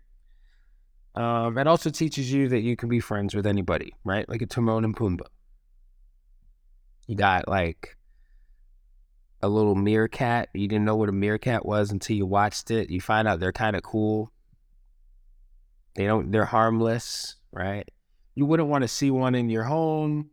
Um, 1.15 1.59
it 1.59 1.67
also 1.67 1.91
teaches 1.91 2.33
you 2.33 2.49
that 2.49 2.61
you 2.61 2.77
can 2.77 2.89
be 2.89 3.01
friends 3.01 3.35
with 3.35 3.47
anybody, 3.47 3.95
right? 4.05 4.29
Like 4.29 4.43
a 4.43 4.47
Timon 4.47 4.85
and 4.85 4.97
Pumbaa. 4.97 5.27
You 7.07 7.17
got 7.17 7.49
like 7.49 7.97
a 9.43 9.49
little 9.49 9.75
meerkat. 9.75 10.49
You 10.55 10.67
didn't 10.67 10.87
know 10.87 10.97
what 10.97 11.09
a 11.09 11.13
meerkat 11.13 11.67
was 11.67 11.91
until 11.91 12.17
you 12.17 12.27
watched 12.27 12.71
it. 12.71 12.91
You 12.91 13.01
find 13.01 13.29
out 13.29 13.41
they're 13.41 13.53
kind 13.53 13.77
of 13.77 13.83
cool. 13.83 14.33
They 15.97 16.07
don't. 16.07 16.31
They're 16.31 16.47
harmless, 16.47 17.37
right? 17.53 17.89
You 18.35 18.47
wouldn't 18.47 18.69
want 18.69 18.83
to 18.83 18.89
see 18.89 19.11
one 19.11 19.35
in 19.35 19.49
your 19.49 19.65
home, 19.65 20.31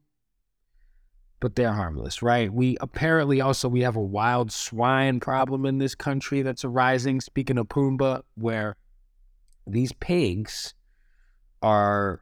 but 1.39 1.55
they're 1.55 1.73
harmless, 1.73 2.21
right? 2.21 2.51
We 2.51 2.77
apparently 2.81 3.41
also 3.41 3.67
we 3.67 3.81
have 3.81 3.95
a 3.95 4.01
wild 4.01 4.51
swine 4.51 5.19
problem 5.19 5.65
in 5.65 5.77
this 5.77 5.93
country 5.93 6.41
that's 6.41 6.65
arising. 6.65 7.21
Speaking 7.21 7.57
of 7.57 7.67
Pumbaa, 7.67 8.23
where 8.35 8.77
these 9.67 9.91
pigs 9.91 10.73
are 11.61 12.21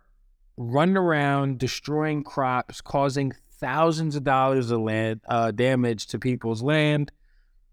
running 0.58 0.98
around 0.98 1.60
destroying 1.60 2.24
crops, 2.24 2.82
causing 2.82 3.34
thousands 3.60 4.16
of 4.16 4.24
dollars 4.24 4.72
of 4.72 4.80
land 4.80 5.22
uh, 5.28 5.52
damage 5.52 6.08
to 6.08 6.20
people's 6.20 6.64
land, 6.64 7.12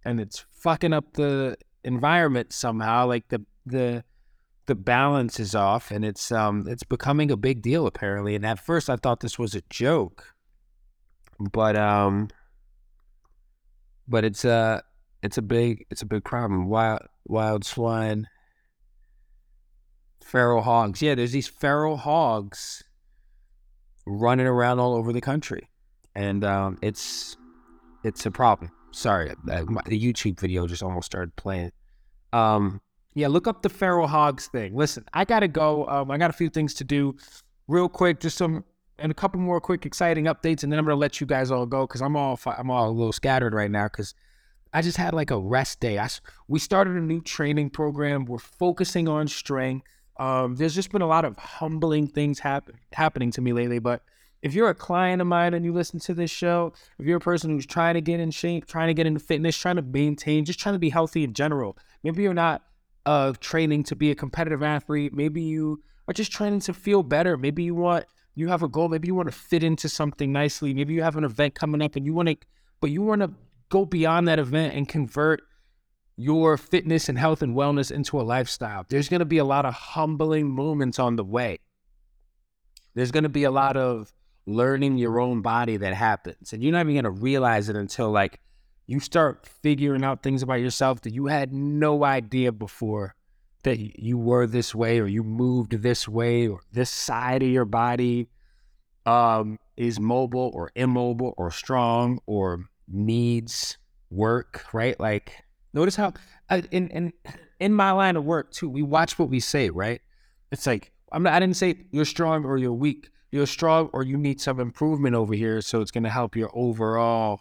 and 0.04 0.20
it's 0.20 0.44
fucking 0.50 0.92
up 0.92 1.14
the 1.14 1.56
environment 1.84 2.52
somehow. 2.52 3.06
Like 3.06 3.28
the 3.28 3.44
the 3.64 4.04
the 4.66 4.74
balance 4.74 5.38
is 5.40 5.54
off, 5.54 5.90
and 5.90 6.04
it's 6.04 6.30
um 6.32 6.66
it's 6.68 6.82
becoming 6.82 7.30
a 7.30 7.36
big 7.36 7.62
deal 7.62 7.86
apparently. 7.86 8.34
And 8.34 8.44
at 8.44 8.58
first, 8.58 8.90
I 8.90 8.96
thought 8.96 9.20
this 9.20 9.38
was 9.38 9.54
a 9.54 9.62
joke, 9.70 10.34
but 11.38 11.76
um, 11.76 12.28
but 14.08 14.24
it's 14.24 14.44
a 14.44 14.82
it's 15.22 15.38
a 15.38 15.42
big 15.42 15.86
it's 15.90 16.02
a 16.02 16.06
big 16.06 16.24
problem. 16.24 16.68
Wild 16.68 17.02
wild 17.26 17.64
swine, 17.64 18.28
feral 20.22 20.62
hogs. 20.62 21.00
Yeah, 21.00 21.14
there's 21.14 21.32
these 21.32 21.48
feral 21.48 21.96
hogs 21.96 22.82
running 24.04 24.46
around 24.46 24.78
all 24.78 24.94
over 24.94 25.12
the 25.12 25.20
country 25.20 25.68
and 26.16 26.44
um, 26.44 26.78
it's 26.82 27.36
it's 28.02 28.26
a 28.26 28.30
problem. 28.30 28.72
Sorry, 28.90 29.30
uh, 29.30 29.64
the 29.86 30.00
YouTube 30.00 30.40
video 30.40 30.66
just 30.66 30.82
almost 30.82 31.06
started 31.06 31.36
playing. 31.36 31.70
Um, 32.32 32.80
yeah, 33.14 33.28
look 33.28 33.46
up 33.46 33.62
the 33.62 33.68
feral 33.68 34.06
hogs 34.06 34.48
thing. 34.48 34.74
Listen, 34.74 35.04
I 35.12 35.24
gotta 35.24 35.46
go. 35.46 35.86
Um, 35.86 36.10
I 36.10 36.18
got 36.18 36.30
a 36.30 36.32
few 36.32 36.48
things 36.48 36.74
to 36.74 36.84
do, 36.84 37.16
real 37.68 37.88
quick. 37.88 38.18
Just 38.20 38.38
some 38.38 38.64
and 38.98 39.12
a 39.12 39.14
couple 39.14 39.38
more 39.38 39.60
quick 39.60 39.84
exciting 39.84 40.24
updates, 40.24 40.62
and 40.62 40.72
then 40.72 40.78
I'm 40.78 40.86
gonna 40.86 40.96
let 40.96 41.20
you 41.20 41.26
guys 41.26 41.50
all 41.50 41.66
go 41.66 41.86
because 41.86 42.00
I'm 42.00 42.16
all 42.16 42.40
I'm 42.46 42.70
all 42.70 42.88
a 42.88 42.90
little 42.90 43.12
scattered 43.12 43.54
right 43.54 43.70
now 43.70 43.84
because 43.84 44.14
I 44.72 44.80
just 44.80 44.96
had 44.96 45.12
like 45.12 45.30
a 45.30 45.38
rest 45.38 45.80
day. 45.80 45.98
I 45.98 46.08
we 46.48 46.58
started 46.58 46.96
a 46.96 47.00
new 47.00 47.20
training 47.20 47.70
program. 47.70 48.24
We're 48.24 48.38
focusing 48.38 49.06
on 49.06 49.28
strength. 49.28 49.86
Um, 50.18 50.56
there's 50.56 50.74
just 50.74 50.90
been 50.90 51.02
a 51.02 51.06
lot 51.06 51.26
of 51.26 51.36
humbling 51.36 52.06
things 52.08 52.38
happen 52.38 52.76
happening 52.92 53.30
to 53.32 53.42
me 53.42 53.52
lately, 53.52 53.80
but 53.80 54.02
if 54.46 54.54
you're 54.54 54.68
a 54.68 54.74
client 54.74 55.20
of 55.20 55.26
mine 55.26 55.54
and 55.54 55.64
you 55.64 55.72
listen 55.72 55.98
to 55.98 56.14
this 56.14 56.30
show, 56.30 56.72
if 57.00 57.04
you're 57.04 57.16
a 57.16 57.20
person 57.20 57.50
who's 57.50 57.66
trying 57.66 57.94
to 57.94 58.00
get 58.00 58.20
in 58.20 58.30
shape, 58.30 58.64
trying 58.66 58.86
to 58.86 58.94
get 58.94 59.04
into 59.04 59.18
fitness, 59.18 59.56
trying 59.56 59.74
to 59.74 59.82
maintain, 59.82 60.44
just 60.44 60.60
trying 60.60 60.76
to 60.76 60.78
be 60.78 60.88
healthy 60.88 61.24
in 61.24 61.34
general, 61.34 61.76
maybe 62.04 62.22
you're 62.22 62.32
not 62.32 62.62
uh, 63.06 63.32
training 63.40 63.82
to 63.82 63.96
be 63.96 64.12
a 64.12 64.14
competitive 64.14 64.62
athlete. 64.62 65.12
Maybe 65.12 65.42
you 65.42 65.82
are 66.06 66.14
just 66.14 66.30
training 66.30 66.60
to 66.60 66.72
feel 66.72 67.02
better. 67.02 67.36
Maybe 67.36 67.64
you 67.64 67.74
want 67.74 68.06
you 68.36 68.46
have 68.46 68.62
a 68.62 68.68
goal. 68.68 68.88
Maybe 68.88 69.08
you 69.08 69.16
want 69.16 69.28
to 69.28 69.36
fit 69.36 69.64
into 69.64 69.88
something 69.88 70.30
nicely. 70.30 70.72
Maybe 70.72 70.94
you 70.94 71.02
have 71.02 71.16
an 71.16 71.24
event 71.24 71.56
coming 71.56 71.82
up 71.82 71.96
and 71.96 72.06
you 72.06 72.14
want 72.14 72.28
to, 72.28 72.36
but 72.80 72.90
you 72.90 73.02
want 73.02 73.22
to 73.22 73.32
go 73.68 73.84
beyond 73.84 74.28
that 74.28 74.38
event 74.38 74.74
and 74.74 74.88
convert 74.88 75.42
your 76.16 76.56
fitness 76.56 77.08
and 77.08 77.18
health 77.18 77.42
and 77.42 77.56
wellness 77.56 77.90
into 77.90 78.20
a 78.20 78.22
lifestyle. 78.22 78.86
There's 78.88 79.08
going 79.08 79.20
to 79.20 79.26
be 79.26 79.38
a 79.38 79.44
lot 79.44 79.64
of 79.64 79.74
humbling 79.74 80.48
moments 80.48 81.00
on 81.00 81.16
the 81.16 81.24
way. 81.24 81.58
There's 82.94 83.10
going 83.10 83.24
to 83.24 83.28
be 83.28 83.44
a 83.44 83.50
lot 83.50 83.76
of 83.76 84.12
learning 84.46 84.96
your 84.96 85.20
own 85.20 85.42
body 85.42 85.76
that 85.76 85.94
happens. 85.94 86.52
And 86.52 86.62
you're 86.62 86.72
not 86.72 86.82
even 86.82 86.94
going 86.94 87.04
to 87.04 87.10
realize 87.10 87.68
it 87.68 87.76
until 87.76 88.10
like 88.10 88.40
you 88.86 89.00
start 89.00 89.46
figuring 89.46 90.04
out 90.04 90.22
things 90.22 90.42
about 90.42 90.60
yourself 90.60 91.02
that 91.02 91.12
you 91.12 91.26
had 91.26 91.52
no 91.52 92.04
idea 92.04 92.52
before 92.52 93.16
that 93.64 94.00
you 94.00 94.16
were 94.16 94.46
this 94.46 94.74
way 94.74 95.00
or 95.00 95.06
you 95.08 95.24
moved 95.24 95.82
this 95.82 96.06
way 96.06 96.46
or 96.46 96.60
this 96.72 96.88
side 96.88 97.42
of 97.42 97.48
your 97.48 97.64
body 97.64 98.28
um, 99.06 99.58
is 99.76 99.98
mobile 99.98 100.52
or 100.54 100.70
immobile 100.76 101.34
or 101.36 101.50
strong 101.50 102.20
or 102.26 102.64
needs 102.86 103.76
work, 104.10 104.64
right? 104.72 104.98
Like 105.00 105.44
notice 105.74 105.96
how 105.96 106.12
in 106.70 106.88
in 106.88 107.12
in 107.58 107.72
my 107.72 107.90
line 107.90 108.14
of 108.14 108.24
work 108.24 108.52
too, 108.52 108.68
we 108.68 108.82
watch 108.82 109.18
what 109.18 109.28
we 109.28 109.40
say, 109.40 109.70
right? 109.70 110.00
It's 110.52 110.66
like 110.66 110.92
I'm 111.10 111.24
not, 111.24 111.32
I 111.32 111.40
didn't 111.40 111.56
say 111.56 111.86
you're 111.90 112.04
strong 112.04 112.44
or 112.44 112.56
you're 112.58 112.72
weak 112.72 113.10
you're 113.30 113.46
strong 113.46 113.90
or 113.92 114.02
you 114.02 114.16
need 114.16 114.40
some 114.40 114.60
improvement 114.60 115.14
over 115.14 115.34
here. 115.34 115.60
So 115.60 115.80
it's 115.80 115.90
going 115.90 116.04
to 116.04 116.10
help 116.10 116.36
your 116.36 116.50
overall 116.54 117.40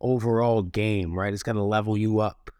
overall 0.00 0.62
game, 0.62 1.14
right? 1.14 1.32
It's 1.32 1.44
going 1.44 1.56
to 1.56 1.62
level 1.62 1.96
you 1.96 2.18
up. 2.18 2.50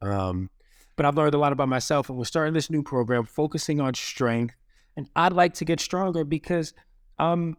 Um, 0.00 0.50
but 0.96 1.04
I've 1.04 1.16
learned 1.16 1.34
a 1.34 1.38
lot 1.38 1.52
about 1.52 1.68
myself, 1.68 2.08
and 2.08 2.16
we're 2.16 2.24
starting 2.24 2.54
this 2.54 2.70
new 2.70 2.82
program 2.82 3.24
focusing 3.24 3.80
on 3.80 3.94
strength. 3.94 4.54
And 4.96 5.08
I'd 5.16 5.32
like 5.32 5.54
to 5.54 5.64
get 5.64 5.80
stronger 5.80 6.22
because 6.22 6.74
I'm 7.18 7.56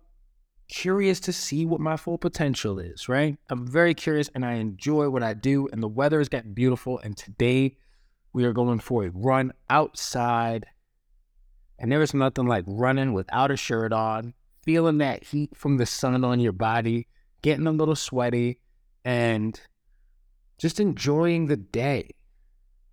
curious 0.69 1.19
to 1.22 1.34
see 1.34 1.65
what 1.65 1.80
my 1.80 1.98
full 1.98 2.17
potential 2.17 2.80
is, 2.80 3.10
right? 3.10 3.38
I'm 3.50 3.67
very 3.67 3.93
curious 3.93 4.30
and 4.34 4.46
I 4.46 4.54
enjoy 4.54 5.10
what 5.10 5.24
I 5.24 5.34
do. 5.34 5.67
And 5.72 5.82
the 5.82 5.88
weather 5.88 6.19
is 6.19 6.30
getting 6.30 6.54
beautiful. 6.54 7.00
And 7.00 7.17
today 7.17 7.78
we 8.34 8.46
are 8.46 8.54
going 8.54 8.80
for 8.80 9.06
a 9.06 9.10
run 9.10 9.54
outside 9.69 10.65
and 11.80 11.92
there 11.92 12.02
is 12.02 12.14
nothing 12.14 12.48
like 12.48 12.64
running 12.68 13.14
without 13.14 13.52
a 13.52 13.58
shirt 13.58 13.92
on, 13.92 14.34
feeling 14.64 15.00
that 15.00 15.24
heat 15.24 15.56
from 15.56 15.78
the 15.78 15.86
sun 15.86 16.24
on 16.24 16.40
your 16.40 16.52
body, 16.54 17.08
getting 17.42 17.68
a 17.68 17.72
little 17.72 17.96
sweaty, 17.96 18.60
and 19.04 19.60
just 20.58 20.80
enjoying 20.80 21.48
the 21.48 21.58
day, 21.58 22.10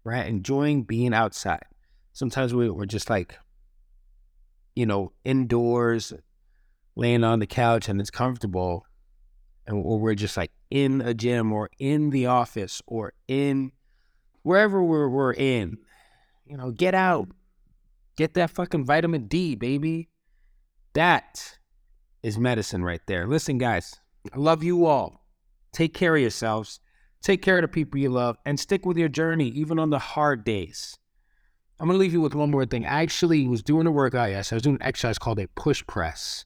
right? 0.05 0.27
Enjoying 0.27 0.83
being 0.83 1.15
outside. 1.15 1.65
Sometimes 2.13 2.53
we, 2.53 2.69
we're 2.69 2.87
just 2.87 3.09
like, 3.09 3.39
you 4.75 4.87
know, 4.87 5.13
indoors, 5.25 6.13
laying 6.97 7.25
on 7.25 7.39
the 7.39 7.47
couch 7.47 7.89
and 7.89 8.01
it's 8.01 8.11
comfortable. 8.11 8.85
And 9.67 9.85
or 9.85 9.99
we're 10.01 10.15
just 10.15 10.37
like 10.37 10.51
in 10.71 11.01
a 11.01 11.15
gym 11.15 11.53
or 11.53 11.71
in 11.79 12.11
the 12.11 12.27
office 12.27 12.83
or 12.87 13.13
in 13.29 13.73
wherever 14.43 14.83
we're, 14.83 15.09
we're 15.09 15.33
in. 15.33 15.79
You 16.45 16.57
know, 16.57 16.73
get 16.73 16.95
out, 16.95 17.29
Get 18.21 18.35
that 18.35 18.51
fucking 18.51 18.85
vitamin 18.85 19.29
D, 19.29 19.55
baby. 19.55 20.11
That 20.93 21.57
is 22.23 22.37
medicine 22.39 22.85
right 22.85 23.01
there. 23.07 23.27
Listen, 23.27 23.57
guys, 23.57 23.99
I 24.31 24.37
love 24.37 24.63
you 24.63 24.85
all. 24.85 25.25
Take 25.73 25.95
care 25.95 26.15
of 26.15 26.21
yourselves. 26.21 26.81
Take 27.23 27.41
care 27.41 27.57
of 27.57 27.63
the 27.63 27.69
people 27.69 27.99
you 27.99 28.11
love 28.11 28.37
and 28.45 28.61
stick 28.61 28.85
with 28.85 28.99
your 28.99 29.09
journey, 29.09 29.49
even 29.49 29.79
on 29.79 29.89
the 29.89 29.99
hard 29.99 30.45
days. 30.45 30.99
I'm 31.79 31.87
going 31.87 31.95
to 31.95 31.99
leave 31.99 32.13
you 32.13 32.21
with 32.21 32.35
one 32.35 32.51
more 32.51 32.67
thing. 32.67 32.85
I 32.85 33.01
actually 33.01 33.49
was 33.49 33.63
doing 33.63 33.87
a 33.87 33.91
workout 33.91 34.29
yes. 34.29 34.53
I 34.53 34.57
was 34.57 34.65
doing 34.65 34.77
an 34.77 34.83
exercise 34.83 35.19
called 35.19 35.39
a 35.39 35.49
push 35.57 35.83
press. 35.87 36.45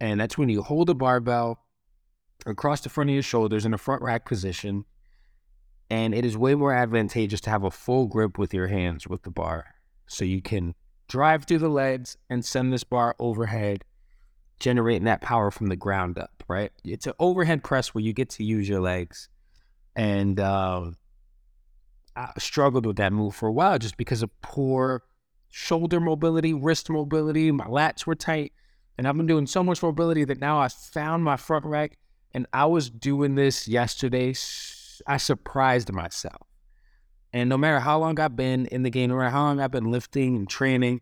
And 0.00 0.20
that's 0.20 0.38
when 0.38 0.48
you 0.48 0.62
hold 0.62 0.90
a 0.90 0.94
barbell 0.94 1.58
across 2.46 2.82
the 2.82 2.88
front 2.88 3.10
of 3.10 3.14
your 3.14 3.24
shoulders 3.24 3.66
in 3.66 3.74
a 3.74 3.78
front 3.78 4.02
rack 4.02 4.26
position. 4.26 4.84
And 5.90 6.14
it 6.14 6.24
is 6.24 6.36
way 6.36 6.54
more 6.54 6.72
advantageous 6.72 7.40
to 7.40 7.50
have 7.50 7.64
a 7.64 7.70
full 7.72 8.06
grip 8.06 8.38
with 8.38 8.54
your 8.54 8.68
hands 8.68 9.08
with 9.08 9.24
the 9.24 9.32
bar. 9.32 9.74
So 10.06 10.24
you 10.24 10.40
can 10.40 10.76
drive 11.10 11.44
through 11.44 11.58
the 11.58 11.68
legs 11.68 12.16
and 12.30 12.44
send 12.44 12.72
this 12.72 12.84
bar 12.84 13.16
overhead, 13.18 13.84
generating 14.60 15.04
that 15.04 15.20
power 15.20 15.50
from 15.50 15.66
the 15.66 15.76
ground 15.76 16.16
up, 16.16 16.44
right? 16.48 16.70
It's 16.84 17.06
an 17.06 17.14
overhead 17.18 17.64
press 17.64 17.88
where 17.88 18.02
you 18.02 18.12
get 18.12 18.30
to 18.30 18.44
use 18.44 18.68
your 18.68 18.80
legs. 18.80 19.28
And 19.96 20.38
uh, 20.38 20.92
I 22.14 22.30
struggled 22.38 22.86
with 22.86 22.96
that 22.96 23.12
move 23.12 23.34
for 23.34 23.48
a 23.48 23.52
while 23.52 23.76
just 23.78 23.96
because 23.96 24.22
of 24.22 24.30
poor 24.40 25.02
shoulder 25.50 25.98
mobility, 25.98 26.54
wrist 26.54 26.88
mobility. 26.88 27.50
My 27.50 27.66
lats 27.66 28.06
were 28.06 28.14
tight. 28.14 28.52
And 28.96 29.08
I've 29.08 29.16
been 29.16 29.26
doing 29.26 29.48
so 29.48 29.64
much 29.64 29.82
mobility 29.82 30.24
that 30.24 30.40
now 30.40 30.60
I 30.60 30.68
found 30.68 31.24
my 31.24 31.36
front 31.36 31.64
rack. 31.64 31.98
And 32.32 32.46
I 32.52 32.66
was 32.66 32.88
doing 32.88 33.34
this 33.34 33.66
yesterday. 33.66 34.34
I 35.08 35.16
surprised 35.16 35.92
myself. 35.92 36.49
And 37.32 37.48
no 37.48 37.56
matter 37.56 37.80
how 37.80 37.98
long 37.98 38.18
I've 38.18 38.36
been 38.36 38.66
in 38.66 38.82
the 38.82 38.90
game, 38.90 39.10
no 39.10 39.16
matter 39.16 39.30
how 39.30 39.44
long 39.44 39.60
I've 39.60 39.70
been 39.70 39.90
lifting 39.90 40.36
and 40.36 40.48
training, 40.48 41.00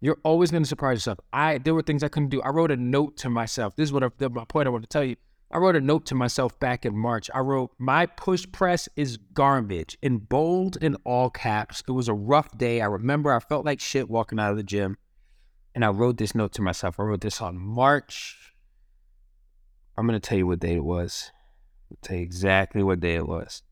you're 0.00 0.18
always 0.24 0.50
going 0.50 0.62
to 0.62 0.68
surprise 0.68 0.98
yourself. 0.98 1.18
I 1.32 1.58
there 1.58 1.74
were 1.74 1.82
things 1.82 2.02
I 2.02 2.08
couldn't 2.08 2.28
do. 2.28 2.42
I 2.42 2.48
wrote 2.48 2.70
a 2.70 2.76
note 2.76 3.16
to 3.18 3.30
myself. 3.30 3.76
This 3.76 3.88
is 3.88 3.92
what 3.92 4.02
I, 4.02 4.10
my 4.28 4.44
point 4.44 4.66
I 4.66 4.70
want 4.70 4.84
to 4.84 4.88
tell 4.88 5.04
you. 5.04 5.16
I 5.50 5.58
wrote 5.58 5.76
a 5.76 5.80
note 5.80 6.06
to 6.06 6.14
myself 6.14 6.58
back 6.58 6.84
in 6.84 6.96
March. 6.96 7.30
I 7.32 7.38
wrote, 7.38 7.70
My 7.78 8.06
push 8.06 8.46
press 8.50 8.88
is 8.96 9.16
garbage 9.16 9.96
in 10.02 10.18
bold 10.18 10.76
and 10.82 10.96
all 11.04 11.30
caps. 11.30 11.82
It 11.86 11.92
was 11.92 12.08
a 12.08 12.14
rough 12.14 12.56
day. 12.58 12.80
I 12.80 12.86
remember 12.86 13.32
I 13.32 13.38
felt 13.38 13.64
like 13.64 13.80
shit 13.80 14.10
walking 14.10 14.40
out 14.40 14.50
of 14.50 14.56
the 14.56 14.64
gym. 14.64 14.98
And 15.74 15.84
I 15.84 15.88
wrote 15.88 16.16
this 16.16 16.34
note 16.34 16.52
to 16.54 16.62
myself. 16.62 16.98
I 16.98 17.04
wrote 17.04 17.20
this 17.20 17.40
on 17.40 17.58
March. 17.58 18.54
I'm 19.96 20.06
going 20.06 20.20
to 20.20 20.28
tell 20.28 20.38
you 20.38 20.46
what 20.46 20.60
day 20.60 20.74
it 20.74 20.84
was. 20.84 21.30
I'll 21.90 21.98
tell 22.02 22.16
you 22.16 22.22
exactly 22.22 22.82
what 22.82 23.00
day 23.00 23.14
it 23.14 23.28
was. 23.28 23.62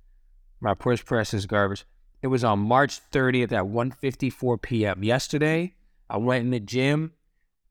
My 0.61 0.75
push 0.75 1.05
press 1.05 1.35
is 1.35 1.47
garbage. 1.47 1.85
It 2.25 2.29
was 2.29 2.43
on 2.43 2.61
March 2.61 3.03
30th 3.11 3.53
at 3.53 3.65
1:54 3.65 4.63
p.m. 4.63 5.05
Yesterday, 5.05 5.75
I 6.09 6.17
went 6.17 6.47
in 6.47 6.53
the 6.53 6.59
gym. 6.59 7.13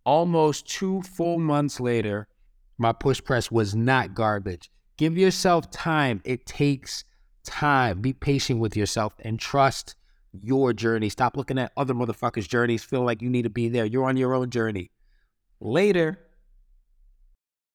Almost 0.06 0.68
two 0.68 1.02
full 1.02 1.40
months 1.40 1.80
later, 1.80 2.28
my 2.78 2.92
push 2.94 3.20
press 3.24 3.50
was 3.50 3.74
not 3.74 4.14
garbage. 4.14 4.70
Give 4.96 5.18
yourself 5.18 5.72
time. 5.72 6.22
It 6.24 6.46
takes 6.46 7.04
time. 7.44 8.00
Be 8.00 8.14
patient 8.14 8.60
with 8.60 8.78
yourself 8.78 9.14
and 9.22 9.40
trust 9.40 9.96
your 10.40 10.72
journey. 10.72 11.10
Stop 11.10 11.36
looking 11.36 11.58
at 11.58 11.72
other 11.76 11.96
motherfuckers' 11.96 12.48
journeys, 12.48 12.84
feel 12.84 13.02
like 13.02 13.24
you 13.24 13.32
need 13.32 13.46
to 13.46 13.50
be 13.50 13.70
there. 13.70 13.86
You're 13.86 14.06
on 14.06 14.18
your 14.18 14.36
own 14.36 14.52
journey. 14.52 14.92
Later, 15.62 16.20